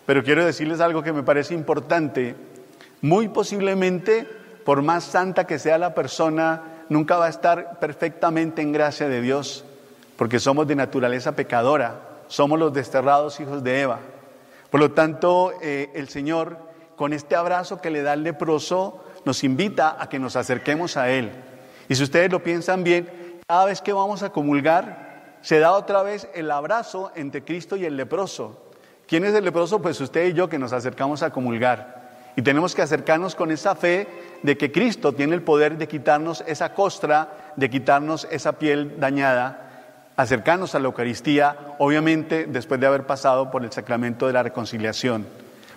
Pero 0.06 0.24
quiero 0.24 0.46
decirles 0.46 0.82
algo 0.82 1.04
que 1.04 1.14
me 1.14 1.24
parece 1.24 1.54
importante. 1.54 2.36
Muy 3.02 3.30
posiblemente, 3.30 4.28
por 4.64 4.82
más 4.82 5.04
santa 5.04 5.46
que 5.46 5.60
sea 5.60 5.78
la 5.78 5.94
persona, 5.94 6.86
nunca 6.90 7.18
va 7.18 7.26
a 7.26 7.30
estar 7.30 7.80
perfectamente 7.80 8.62
en 8.62 8.72
gracia 8.72 9.08
de 9.08 9.22
Dios, 9.22 9.66
porque 10.18 10.40
somos 10.40 10.68
de 10.68 10.76
naturaleza 10.76 11.34
pecadora, 11.34 12.00
somos 12.28 12.60
los 12.60 12.74
desterrados 12.74 13.40
hijos 13.40 13.64
de 13.64 13.82
Eva. 13.82 14.00
Por 14.70 14.80
lo 14.80 14.92
tanto, 14.92 15.54
eh, 15.62 15.92
el 15.94 16.10
Señor, 16.10 16.58
con 16.96 17.14
este 17.14 17.36
abrazo 17.36 17.82
que 17.82 17.92
le 17.92 18.02
da 18.02 18.14
el 18.14 18.24
leproso, 18.24 19.04
nos 19.26 19.44
invita 19.44 19.98
a 20.00 20.10
que 20.10 20.20
nos 20.20 20.36
acerquemos 20.36 20.98
a 20.98 21.10
Él. 21.10 21.32
Y 21.90 21.96
si 21.96 22.04
ustedes 22.04 22.32
lo 22.32 22.42
piensan 22.42 22.84
bien, 22.84 23.40
cada 23.48 23.66
vez 23.66 23.82
que 23.82 23.94
vamos 23.94 24.24
a 24.24 24.32
comulgar, 24.32 25.38
se 25.42 25.60
da 25.60 25.74
otra 25.74 26.02
vez 26.04 26.28
el 26.34 26.50
abrazo 26.50 27.12
entre 27.16 27.44
Cristo 27.44 27.76
y 27.76 27.86
el 27.86 27.98
leproso. 27.98 28.64
¿Quién 29.08 29.26
es 29.26 29.34
el 29.34 29.44
leproso? 29.44 29.82
Pues 29.82 30.00
usted 30.00 30.28
y 30.28 30.34
yo 30.34 30.48
que 30.48 30.58
nos 30.58 30.74
acercamos 30.74 31.22
a 31.22 31.30
comulgar. 31.32 32.32
Y 32.36 32.42
tenemos 32.42 32.74
que 32.74 32.82
acercarnos 32.82 33.36
con 33.36 33.52
esa 33.52 33.76
fe 33.76 34.08
de 34.44 34.58
que 34.58 34.72
Cristo 34.72 35.14
tiene 35.14 35.34
el 35.34 35.42
poder 35.42 35.78
de 35.78 35.88
quitarnos 35.88 36.44
esa 36.46 36.74
costra, 36.74 37.54
de 37.56 37.70
quitarnos 37.70 38.28
esa 38.30 38.54
piel 38.54 39.00
dañada, 39.00 39.64
acercarnos 40.16 40.76
a 40.76 40.80
la 40.80 40.86
Eucaristía, 40.86 41.76
obviamente 41.80 42.46
después 42.46 42.80
de 42.80 42.88
haber 42.88 43.06
pasado 43.06 43.50
por 43.50 43.64
el 43.64 43.72
sacramento 43.72 44.28
de 44.28 44.34
la 44.34 44.44
reconciliación. 44.44 45.26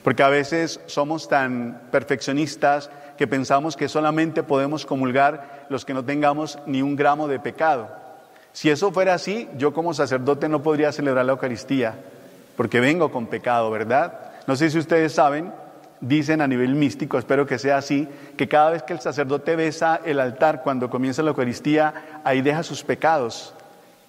Porque 0.02 0.22
a 0.22 0.28
veces 0.28 0.80
somos 0.86 1.28
tan 1.28 1.80
perfeccionistas 1.90 2.90
que 3.16 3.26
pensamos 3.26 3.76
que 3.76 3.88
solamente 3.88 4.42
podemos 4.42 4.84
comulgar 4.84 5.66
los 5.68 5.84
que 5.84 5.94
no 5.94 6.04
tengamos 6.04 6.58
ni 6.66 6.82
un 6.82 6.96
gramo 6.96 7.28
de 7.28 7.40
pecado. 7.40 7.88
Si 8.52 8.70
eso 8.70 8.92
fuera 8.92 9.14
así, 9.14 9.48
yo 9.56 9.72
como 9.72 9.94
sacerdote 9.94 10.48
no 10.48 10.62
podría 10.62 10.92
celebrar 10.92 11.24
la 11.24 11.32
Eucaristía, 11.32 11.94
porque 12.56 12.80
vengo 12.80 13.10
con 13.10 13.26
pecado, 13.26 13.70
¿verdad? 13.70 14.32
No 14.46 14.56
sé 14.56 14.70
si 14.70 14.78
ustedes 14.78 15.12
saben, 15.12 15.52
dicen 16.00 16.40
a 16.40 16.46
nivel 16.46 16.74
místico, 16.74 17.18
espero 17.18 17.46
que 17.46 17.58
sea 17.58 17.78
así, 17.78 18.08
que 18.36 18.48
cada 18.48 18.70
vez 18.70 18.82
que 18.82 18.92
el 18.92 19.00
sacerdote 19.00 19.56
besa 19.56 20.00
el 20.04 20.20
altar 20.20 20.62
cuando 20.62 20.90
comienza 20.90 21.22
la 21.22 21.30
Eucaristía, 21.30 22.20
ahí 22.24 22.42
deja 22.42 22.62
sus 22.62 22.84
pecados 22.84 23.54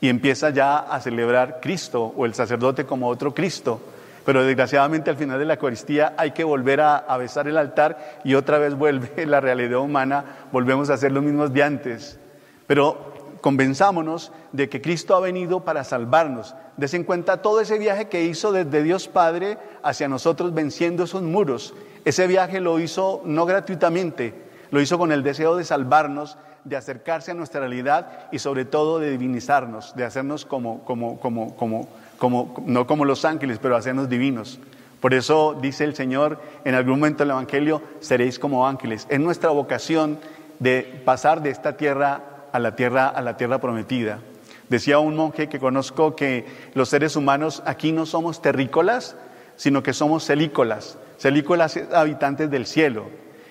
y 0.01 0.09
empieza 0.09 0.49
ya 0.49 0.77
a 0.77 0.99
celebrar 0.99 1.59
Cristo 1.61 2.13
o 2.15 2.25
el 2.25 2.33
sacerdote 2.33 2.85
como 2.85 3.07
otro 3.07 3.33
Cristo. 3.33 3.81
Pero 4.25 4.43
desgraciadamente 4.43 5.09
al 5.09 5.15
final 5.15 5.39
de 5.39 5.45
la 5.45 5.53
Eucaristía 5.53 6.13
hay 6.17 6.31
que 6.31 6.43
volver 6.43 6.81
a, 6.81 7.17
besar 7.17 7.47
el 7.47 7.57
altar 7.57 8.19
y 8.23 8.35
otra 8.35 8.57
vez 8.57 8.75
vuelve 8.75 9.25
la 9.25 9.39
realidad 9.39 9.79
humana, 9.79 10.25
volvemos 10.51 10.89
a 10.89 10.95
hacer 10.95 11.11
lo 11.11 11.21
mismos 11.21 11.53
de 11.53 11.63
antes. 11.63 12.19
Pero 12.67 13.13
convenzámonos 13.41 14.31
de 14.51 14.69
que 14.69 14.81
Cristo 14.81 15.15
ha 15.15 15.19
venido 15.19 15.61
para 15.61 15.83
salvarnos. 15.83 16.55
Des 16.77 16.93
en 16.93 17.03
cuenta 17.03 17.41
todo 17.41 17.61
ese 17.61 17.77
viaje 17.77 18.07
que 18.07 18.23
hizo 18.23 18.51
desde 18.51 18.83
Dios 18.83 19.07
Padre 19.07 19.57
hacia 19.83 20.07
nosotros 20.07 20.53
venciendo 20.53 21.03
esos 21.03 21.23
muros. 21.23 21.73
Ese 22.05 22.27
viaje 22.27 22.61
lo 22.61 22.79
hizo 22.79 23.21
no 23.25 23.45
gratuitamente, 23.45 24.33
Lo 24.69 24.81
hizo 24.81 24.97
con 24.97 25.11
el 25.13 25.23
deseo 25.23 25.55
de 25.55 25.63
salvarnos, 25.63 26.37
de 26.65 26.75
acercarse 26.75 27.31
a 27.31 27.33
nuestra 27.33 27.61
realidad 27.61 28.27
y 28.31 28.39
sobre 28.39 28.65
todo 28.65 28.99
de 28.99 29.11
divinizarnos, 29.11 29.95
de 29.95 30.03
hacernos 30.03 30.45
como, 30.45 30.83
como, 30.83 31.19
como, 31.19 31.55
como, 31.55 31.87
como 32.17 32.55
no 32.65 32.85
como 32.85 33.05
los 33.05 33.23
ángeles, 33.23 33.59
pero 33.61 33.77
hacernos 33.77 34.09
divinos. 34.09 34.59
Por 34.99 35.13
eso 35.13 35.57
dice 35.61 35.85
el 35.85 35.95
Señor 35.95 36.39
en 36.65 36.75
algún 36.75 36.99
momento 36.99 37.23
del 37.23 37.31
Evangelio, 37.31 37.81
seréis 37.99 38.39
como 38.39 38.67
ángeles. 38.67 39.07
Es 39.09 39.19
nuestra 39.19 39.51
vocación 39.51 40.19
de 40.59 41.01
pasar 41.05 41.41
de 41.41 41.51
esta 41.51 41.77
tierra 41.77 42.36
a 42.57 42.59
la 42.59 42.75
tierra, 42.75 43.07
a 43.07 43.21
la 43.21 43.37
tierra 43.37 43.59
prometida. 43.59 44.19
Decía 44.67 44.99
un 44.99 45.15
monje 45.15 45.47
que 45.47 45.59
conozco 45.59 46.15
que 46.15 46.45
los 46.73 46.89
seres 46.89 47.15
humanos 47.15 47.63
aquí 47.65 47.91
no 47.91 48.05
somos 48.05 48.41
terrícolas, 48.41 49.15
sino 49.55 49.81
que 49.81 49.93
somos 49.93 50.25
celícolas, 50.25 50.97
celícolas 51.17 51.79
habitantes 51.93 52.49
del 52.49 52.65
cielo. 52.65 53.05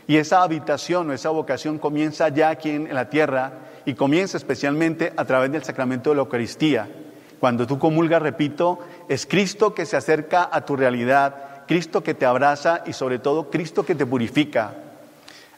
Y 0.08 0.16
esa 0.16 0.42
habitación 0.42 1.08
o 1.08 1.12
esa 1.12 1.30
vocación 1.30 1.78
comienza 1.78 2.28
ya 2.28 2.50
aquí 2.50 2.70
en 2.70 2.94
la 2.94 3.08
tierra 3.08 3.52
y 3.84 3.94
comienza 3.94 4.36
especialmente 4.36 5.12
a 5.16 5.24
través 5.24 5.50
del 5.50 5.64
sacramento 5.64 6.10
de 6.10 6.16
la 6.16 6.22
Eucaristía. 6.22 6.88
Cuando 7.40 7.66
tú 7.66 7.78
comulgas, 7.78 8.22
repito, 8.22 8.80
es 9.08 9.26
Cristo 9.26 9.74
que 9.74 9.86
se 9.86 9.96
acerca 9.96 10.48
a 10.50 10.64
tu 10.64 10.76
realidad, 10.76 11.64
Cristo 11.66 12.02
que 12.02 12.14
te 12.14 12.26
abraza 12.26 12.82
y 12.86 12.92
sobre 12.92 13.18
todo 13.18 13.50
Cristo 13.50 13.84
que 13.86 13.94
te 13.94 14.06
purifica. 14.06 14.85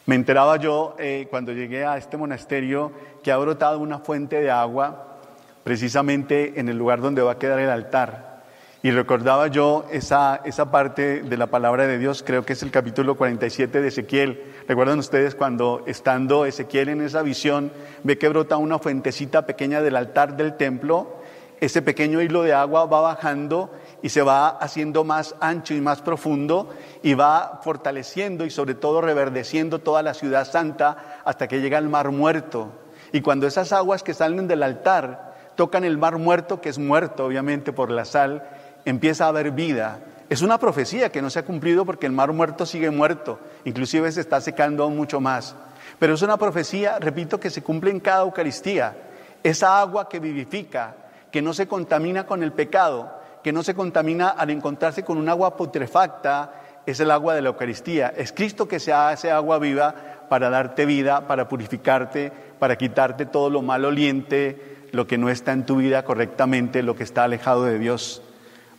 Me 0.08 0.14
enteraba 0.14 0.56
yo 0.56 0.96
eh, 0.98 1.26
cuando 1.28 1.52
llegué 1.52 1.84
a 1.84 1.98
este 1.98 2.16
monasterio 2.16 2.92
que 3.22 3.30
ha 3.30 3.36
brotado 3.36 3.78
una 3.78 3.98
fuente 3.98 4.40
de 4.40 4.50
agua 4.50 5.18
precisamente 5.62 6.58
en 6.58 6.70
el 6.70 6.78
lugar 6.78 7.02
donde 7.02 7.20
va 7.20 7.32
a 7.32 7.38
quedar 7.38 7.58
el 7.58 7.68
altar. 7.68 8.42
Y 8.82 8.90
recordaba 8.90 9.48
yo 9.48 9.84
esa, 9.92 10.40
esa 10.46 10.70
parte 10.70 11.20
de 11.20 11.36
la 11.36 11.48
palabra 11.48 11.86
de 11.86 11.98
Dios, 11.98 12.22
creo 12.26 12.42
que 12.42 12.54
es 12.54 12.62
el 12.62 12.70
capítulo 12.70 13.18
47 13.18 13.82
de 13.82 13.88
Ezequiel. 13.88 14.42
¿Recuerdan 14.66 14.98
ustedes 14.98 15.34
cuando 15.34 15.84
estando 15.86 16.46
Ezequiel 16.46 16.88
en 16.88 17.02
esa 17.02 17.20
visión, 17.20 17.70
ve 18.02 18.16
que 18.16 18.30
brota 18.30 18.56
una 18.56 18.78
fuentecita 18.78 19.44
pequeña 19.44 19.82
del 19.82 19.96
altar 19.96 20.38
del 20.38 20.56
templo? 20.56 21.18
Ese 21.60 21.82
pequeño 21.82 22.22
hilo 22.22 22.44
de 22.44 22.54
agua 22.54 22.86
va 22.86 23.02
bajando 23.02 23.70
y 24.02 24.10
se 24.10 24.22
va 24.22 24.48
haciendo 24.48 25.04
más 25.04 25.34
ancho 25.40 25.74
y 25.74 25.80
más 25.80 26.02
profundo 26.02 26.70
y 27.02 27.14
va 27.14 27.60
fortaleciendo 27.62 28.44
y 28.44 28.50
sobre 28.50 28.74
todo 28.74 29.00
reverdeciendo 29.00 29.80
toda 29.80 30.02
la 30.02 30.14
ciudad 30.14 30.46
santa 30.48 31.20
hasta 31.24 31.48
que 31.48 31.60
llega 31.60 31.78
al 31.78 31.88
mar 31.88 32.10
muerto. 32.10 32.70
Y 33.12 33.20
cuando 33.20 33.46
esas 33.46 33.72
aguas 33.72 34.02
que 34.02 34.14
salen 34.14 34.46
del 34.48 34.62
altar 34.62 35.52
tocan 35.56 35.84
el 35.84 35.98
mar 35.98 36.18
muerto, 36.18 36.60
que 36.60 36.68
es 36.68 36.78
muerto 36.78 37.24
obviamente 37.24 37.72
por 37.72 37.90
la 37.90 38.04
sal, 38.04 38.48
empieza 38.84 39.24
a 39.24 39.28
haber 39.28 39.50
vida. 39.50 40.00
Es 40.30 40.42
una 40.42 40.58
profecía 40.58 41.10
que 41.10 41.22
no 41.22 41.30
se 41.30 41.40
ha 41.40 41.44
cumplido 41.44 41.84
porque 41.84 42.06
el 42.06 42.12
mar 42.12 42.32
muerto 42.32 42.66
sigue 42.66 42.90
muerto, 42.90 43.40
inclusive 43.64 44.12
se 44.12 44.20
está 44.20 44.40
secando 44.40 44.84
aún 44.84 44.96
mucho 44.96 45.20
más. 45.20 45.56
Pero 45.98 46.14
es 46.14 46.22
una 46.22 46.36
profecía, 46.36 46.98
repito, 46.98 47.40
que 47.40 47.50
se 47.50 47.62
cumple 47.62 47.90
en 47.90 47.98
cada 47.98 48.22
Eucaristía. 48.22 48.94
Esa 49.42 49.80
agua 49.80 50.08
que 50.08 50.20
vivifica, 50.20 50.94
que 51.32 51.42
no 51.42 51.52
se 51.54 51.66
contamina 51.66 52.26
con 52.26 52.42
el 52.42 52.52
pecado, 52.52 53.17
que 53.48 53.52
no 53.54 53.62
se 53.62 53.74
contamina 53.74 54.28
al 54.28 54.50
encontrarse 54.50 55.04
con 55.04 55.16
un 55.16 55.26
agua 55.26 55.56
putrefacta, 55.56 56.52
es 56.84 57.00
el 57.00 57.10
agua 57.10 57.34
de 57.34 57.40
la 57.40 57.48
Eucaristía. 57.48 58.12
Es 58.14 58.30
Cristo 58.30 58.68
que 58.68 58.78
se 58.78 58.92
hace 58.92 59.30
agua 59.30 59.58
viva 59.58 59.94
para 60.28 60.50
darte 60.50 60.84
vida, 60.84 61.26
para 61.26 61.48
purificarte, 61.48 62.30
para 62.58 62.76
quitarte 62.76 63.24
todo 63.24 63.48
lo 63.48 63.62
maloliente, 63.62 64.76
lo 64.92 65.06
que 65.06 65.16
no 65.16 65.30
está 65.30 65.52
en 65.52 65.64
tu 65.64 65.76
vida 65.76 66.04
correctamente, 66.04 66.82
lo 66.82 66.94
que 66.94 67.04
está 67.04 67.24
alejado 67.24 67.64
de 67.64 67.78
Dios. 67.78 68.20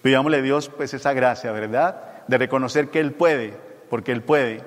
Pidámosle 0.03 0.37
a 0.37 0.41
Dios 0.43 0.69
pues 0.69 0.93
esa 0.93 1.13
gracia, 1.13 1.51
¿verdad? 1.51 2.03
De 2.27 2.37
reconocer 2.37 2.89
que 2.89 2.99
Él 2.99 3.13
puede, 3.13 3.57
porque 3.89 4.11
Él 4.11 4.21
puede, 4.21 4.61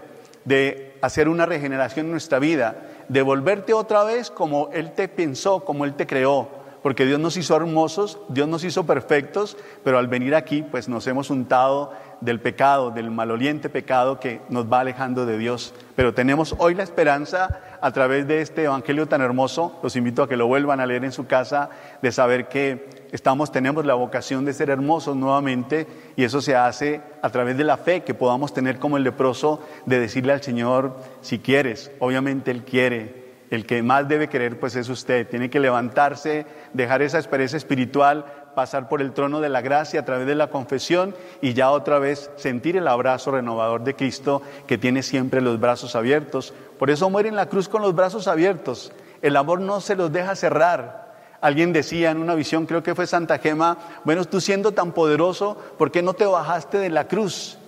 de 0.45 0.97
hacer 1.01 1.29
una 1.29 1.47
regeneración 1.47 2.07
en 2.07 2.11
nuestra 2.11 2.41
vida, 2.41 2.75
de 3.09 3.23
volverte 3.23 3.73
otra 3.73 4.03
vez 4.03 4.33
como 4.33 4.69
Él 4.73 4.95
te 4.95 5.07
pensó, 5.07 5.65
como 5.65 5.85
Él 5.85 5.95
te 5.95 6.09
creó, 6.09 6.62
porque 6.83 7.07
Dios 7.07 7.21
nos 7.21 7.37
hizo 7.37 7.57
hermosos, 7.57 8.19
Dios 8.29 8.49
nos 8.49 8.65
hizo 8.65 8.85
perfectos, 8.85 9.57
pero 9.85 9.99
al 9.99 10.09
venir 10.09 10.35
aquí 10.35 10.63
pues 10.63 10.89
nos 10.89 11.07
hemos 11.07 11.31
untado 11.31 11.93
del 12.21 12.41
pecado, 12.41 12.91
del 12.91 13.11
maloliente 13.11 13.69
pecado 13.69 14.21
que 14.21 14.41
nos 14.49 14.71
va 14.73 14.81
alejando 14.81 15.27
de 15.27 15.39
Dios. 15.39 15.75
Pero 15.97 16.15
tenemos 16.15 16.55
hoy 16.59 16.75
la 16.75 16.83
esperanza 16.83 17.61
a 17.81 17.91
través 17.91 18.27
de 18.29 18.41
este 18.41 18.65
Evangelio 18.65 19.09
tan 19.09 19.21
hermoso, 19.21 19.79
los 19.83 19.97
invito 19.97 20.23
a 20.23 20.29
que 20.29 20.37
lo 20.37 20.47
vuelvan 20.47 20.81
a 20.81 20.87
leer 20.87 21.05
en 21.05 21.13
su 21.13 21.27
casa, 21.27 21.71
de 22.01 22.13
saber 22.13 22.49
que 22.49 23.09
estamos, 23.13 23.51
tenemos 23.51 23.85
la 23.85 23.95
vocación 23.95 24.45
de 24.45 24.53
ser 24.53 24.71
hermosos 24.71 25.17
nuevamente 25.17 25.87
y 26.17 26.25
eso 26.25 26.41
se 26.41 26.57
hace 26.57 27.01
a 27.23 27.31
través 27.31 27.57
de 27.57 27.65
la 27.65 27.77
fe 27.77 28.03
que 28.03 28.15
podamos 28.15 28.55
tener 28.55 28.79
como 28.79 28.97
el 28.97 29.05
leproso 29.05 29.61
de 29.87 29.99
decirle 29.99 30.33
al 30.33 30.43
Señor, 30.43 30.97
si 31.21 31.39
quieres, 31.39 31.91
obviamente 31.99 32.51
Él 32.53 32.65
quiere, 32.65 33.22
el 33.53 33.67
que 33.67 33.83
más 33.83 34.09
debe 34.09 34.31
querer 34.31 34.59
pues 34.59 34.77
es 34.77 34.89
usted, 34.89 35.29
tiene 35.29 35.51
que 35.51 35.61
levantarse, 35.61 36.47
dejar 36.73 37.03
esa 37.03 37.19
experiencia 37.19 37.59
espiritual, 37.59 38.25
pasar 38.55 38.89
por 38.89 39.03
el 39.03 39.13
trono 39.13 39.43
de 39.43 39.51
la 39.51 39.61
gracia 39.61 40.01
a 40.01 40.05
través 40.07 40.27
de 40.27 40.35
la 40.35 40.49
confesión 40.49 41.15
y 41.43 41.53
ya 41.53 41.71
otra 41.71 41.99
vez 41.99 42.31
sentir 42.37 42.79
el 42.79 42.89
abrazo 42.89 43.31
renovador 43.31 43.85
de 43.85 43.95
Cristo 43.95 44.41
que 44.67 44.79
tiene 44.79 45.03
siempre 45.03 45.43
los 45.43 45.61
brazos 45.61 45.95
abiertos. 45.97 46.55
Por 46.79 46.89
eso 46.89 47.11
muere 47.11 47.29
en 47.29 47.37
la 47.37 47.51
cruz 47.51 47.69
con 47.69 47.83
los 47.83 47.95
brazos 47.95 48.27
abiertos. 48.27 48.91
El 49.21 49.37
amor 49.37 49.61
no 49.61 49.83
se 49.83 49.97
los 49.97 50.11
deja 50.11 50.35
cerrar. 50.35 51.13
Alguien 51.43 51.75
decía 51.75 52.11
en 52.11 52.23
una 52.23 52.35
visión, 52.35 52.65
creo 52.65 52.83
que 52.83 52.95
fue 52.95 53.07
Santa 53.07 53.37
Gema, 53.37 53.77
bueno, 54.05 54.25
tú 54.25 54.41
siendo 54.41 54.73
tan 54.73 54.93
poderoso, 54.93 55.59
¿por 55.77 55.91
qué 55.91 56.01
no 56.01 56.15
te 56.15 56.25
bajaste 56.25 56.79
de 56.79 56.89
la 56.89 57.07
cruz? 57.07 57.59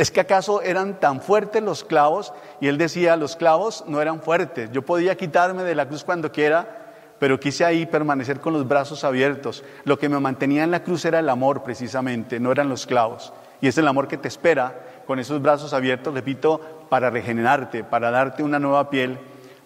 ¿Es 0.00 0.10
que 0.10 0.20
acaso 0.20 0.62
eran 0.62 0.98
tan 0.98 1.20
fuertes 1.20 1.62
los 1.62 1.84
clavos? 1.84 2.32
Y 2.58 2.68
él 2.68 2.78
decía, 2.78 3.18
los 3.18 3.36
clavos 3.36 3.84
no 3.86 4.00
eran 4.00 4.22
fuertes. 4.22 4.72
Yo 4.72 4.80
podía 4.80 5.14
quitarme 5.14 5.62
de 5.62 5.74
la 5.74 5.86
cruz 5.86 6.04
cuando 6.04 6.32
quiera, 6.32 6.94
pero 7.18 7.38
quise 7.38 7.66
ahí 7.66 7.84
permanecer 7.84 8.40
con 8.40 8.54
los 8.54 8.66
brazos 8.66 9.04
abiertos. 9.04 9.62
Lo 9.84 9.98
que 9.98 10.08
me 10.08 10.18
mantenía 10.18 10.64
en 10.64 10.70
la 10.70 10.82
cruz 10.82 11.04
era 11.04 11.18
el 11.18 11.28
amor 11.28 11.62
precisamente, 11.62 12.40
no 12.40 12.50
eran 12.50 12.70
los 12.70 12.86
clavos. 12.86 13.34
Y 13.60 13.68
es 13.68 13.76
el 13.76 13.86
amor 13.86 14.08
que 14.08 14.16
te 14.16 14.28
espera 14.28 15.02
con 15.06 15.18
esos 15.18 15.42
brazos 15.42 15.74
abiertos, 15.74 16.14
repito, 16.14 16.86
para 16.88 17.10
regenerarte, 17.10 17.84
para 17.84 18.10
darte 18.10 18.42
una 18.42 18.58
nueva 18.58 18.88
piel, 18.88 19.18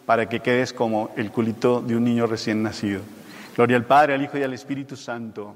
para 0.04 0.28
que 0.28 0.40
quedes 0.40 0.72
como 0.72 1.10
el 1.16 1.30
culito 1.30 1.80
de 1.80 1.94
un 1.94 2.02
niño 2.02 2.26
recién 2.26 2.60
nacido. 2.60 3.02
Gloria 3.54 3.76
al 3.76 3.84
Padre, 3.84 4.14
al 4.14 4.22
Hijo 4.22 4.36
y 4.36 4.42
al 4.42 4.52
Espíritu 4.52 4.96
Santo 4.96 5.54